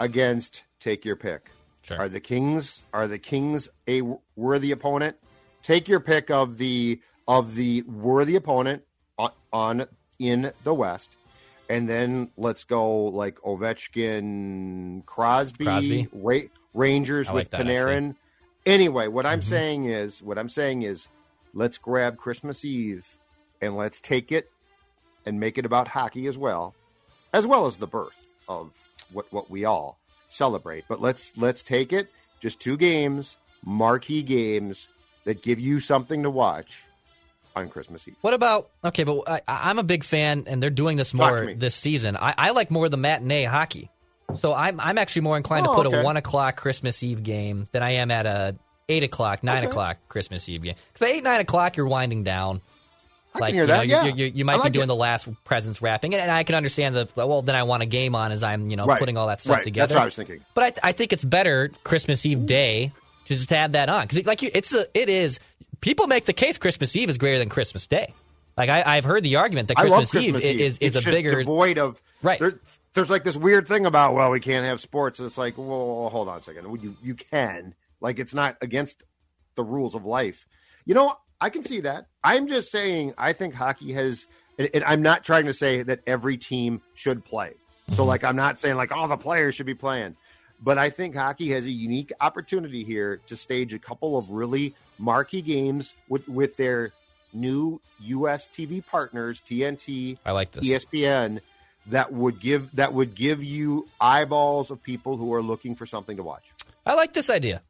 [0.00, 1.50] against take your pick.
[1.82, 1.98] Sure.
[1.98, 4.02] Are the Kings are the Kings a
[4.36, 5.16] worthy opponent?
[5.62, 8.82] Take your pick of the of the worthy opponent
[9.18, 9.86] on, on
[10.18, 11.10] in the West,
[11.72, 16.08] and then let's go like Ovechkin, Crosby, Crosby.
[16.12, 18.14] Ra- Rangers with that, Panarin.
[18.66, 19.44] Anyway, what I'm Mhm.
[19.44, 21.08] saying is what I'm saying is
[21.54, 23.06] let's grab Christmas Eve
[23.62, 24.50] and let's take it
[25.24, 26.74] and make it about hockey as well,
[27.32, 28.74] as well as the birth of
[29.10, 29.98] what what we all
[30.28, 30.84] celebrate.
[30.88, 34.88] But let's let's take it just two games, marquee games
[35.24, 36.84] that give you something to watch
[37.54, 38.16] on Christmas Eve.
[38.20, 39.04] What about okay?
[39.04, 42.16] But I, I'm a big fan, and they're doing this more this season.
[42.16, 43.90] I, I like more the matinee hockey,
[44.34, 46.00] so I'm I'm actually more inclined Oh, to put okay.
[46.00, 48.56] a one o'clock Christmas Eve game than I am at a
[48.88, 49.66] eight o'clock, nine Okay.
[49.68, 50.74] o'clock Christmas Eve game.
[50.92, 52.60] Because at eight nine o'clock, you're winding down.
[53.34, 53.76] I like you that.
[53.76, 54.86] know, yeah, you, you, you might I be doing it.
[54.88, 57.40] the last presents wrapping, and, and I can understand the well.
[57.40, 58.98] Then I want a game on as I'm you know Right.
[58.98, 59.64] putting all that stuff right.
[59.64, 59.88] together.
[59.88, 60.40] That's what I was thinking.
[60.52, 62.92] But I, I think it's better Christmas Eve day
[63.24, 65.40] to just have that on because like you, it's a, it is.
[65.82, 68.14] People make the case Christmas Eve is greater than Christmas Day.
[68.56, 70.60] Like I, I've heard the argument that Christmas, Christmas Eve Eve.
[70.60, 72.38] is is it's a just bigger devoid of Right.
[72.38, 72.60] There,
[72.94, 75.20] there's like this weird thing about well, we can't have sports.
[75.20, 76.64] It's like well, hold on a second.
[76.82, 79.02] You you can like it's not against
[79.54, 80.46] the rules of life.
[80.84, 82.06] You know, I can see that.
[82.22, 84.26] I'm just saying I think hockey has,
[84.58, 87.54] and, and I'm not trying to say that every team should play.
[87.88, 88.08] So mm-hmm.
[88.08, 90.16] like I'm not saying like all the players should be playing.
[90.62, 94.74] But I think hockey has a unique opportunity here to stage a couple of really
[94.98, 96.92] marquee games with, with their
[97.32, 98.48] new U.S.
[98.54, 100.64] TV partners, TNT, I like this.
[100.64, 101.40] ESPN,
[101.86, 106.16] that would give that would give you eyeballs of people who are looking for something
[106.16, 106.52] to watch.
[106.86, 107.62] I like this idea.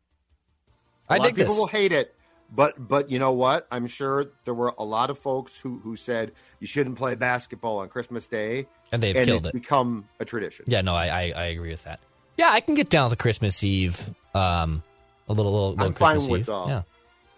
[1.09, 1.57] A I of people this.
[1.57, 2.14] will hate it,
[2.55, 3.66] but but you know what?
[3.70, 7.78] I'm sure there were a lot of folks who who said you shouldn't play basketball
[7.78, 9.61] on Christmas Day, and they've and killed it's it.
[9.62, 10.66] become a tradition.
[10.68, 12.01] Yeah, no, I, I I agree with that.
[12.36, 14.10] Yeah, I can get down with Christmas Eve.
[14.34, 14.82] Um,
[15.28, 16.48] a little little, little I'm fine Christmas with Eve.
[16.48, 16.82] uh, yeah,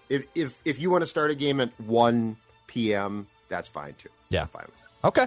[0.09, 2.37] if if if you want to start a game at one
[2.67, 4.09] p.m., that's fine too.
[4.31, 4.43] Yeah.
[4.43, 4.67] I'm fine
[5.05, 5.27] okay.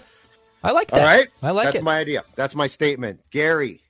[0.63, 0.99] I like that.
[0.99, 1.83] All right, I like that's it.
[1.83, 2.23] my idea.
[2.35, 3.21] That's my statement.
[3.31, 3.81] Gary,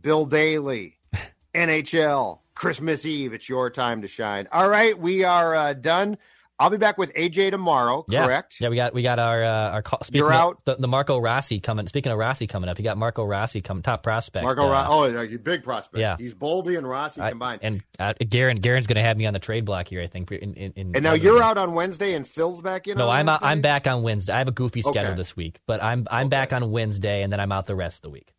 [0.00, 0.98] Bill Daly,
[1.54, 3.32] NHL, Christmas Eve.
[3.32, 4.48] It's your time to shine.
[4.52, 6.18] All right, we are uh, done.
[6.60, 8.02] I'll be back with AJ tomorrow.
[8.02, 8.56] Correct.
[8.60, 10.64] Yeah, we got we got our uh, our call, speaking You're of out.
[10.66, 11.86] The, the Marco Rossi coming.
[11.88, 14.44] Speaking of Rossi coming up, you got Marco Rossi coming top prospect.
[14.44, 15.98] Marco, uh, Ro- oh, yeah, big prospect.
[15.98, 16.16] yeah.
[16.18, 17.60] he's Boldy and Rossi I- combined.
[17.62, 20.02] and uh, Guerin Guerin's going to have me on the trade block here.
[20.02, 20.30] I think.
[20.30, 22.98] In, in, in And now you're out on Wednesday, and Phil's back in.
[22.98, 24.34] No, I'm out, I'm back on Wednesday.
[24.34, 25.14] I have a goofy schedule Okay.
[25.16, 28.02] this week, but I'm I'm back on Wednesday, and then I'm out the rest of
[28.02, 28.34] the week.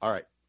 [0.00, 0.24] All right,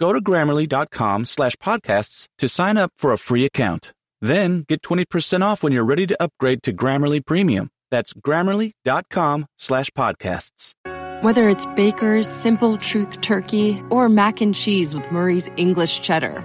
[0.00, 3.92] Go to grammarly.com slash podcasts to sign up for a free account.
[4.20, 7.70] Then get 20% off when you're ready to upgrade to Grammarly Premium.
[7.90, 10.74] That's grammarly.com slash podcasts.
[11.22, 16.44] Whether it's Baker's Simple Truth Turkey or mac and cheese with Murray's English Cheddar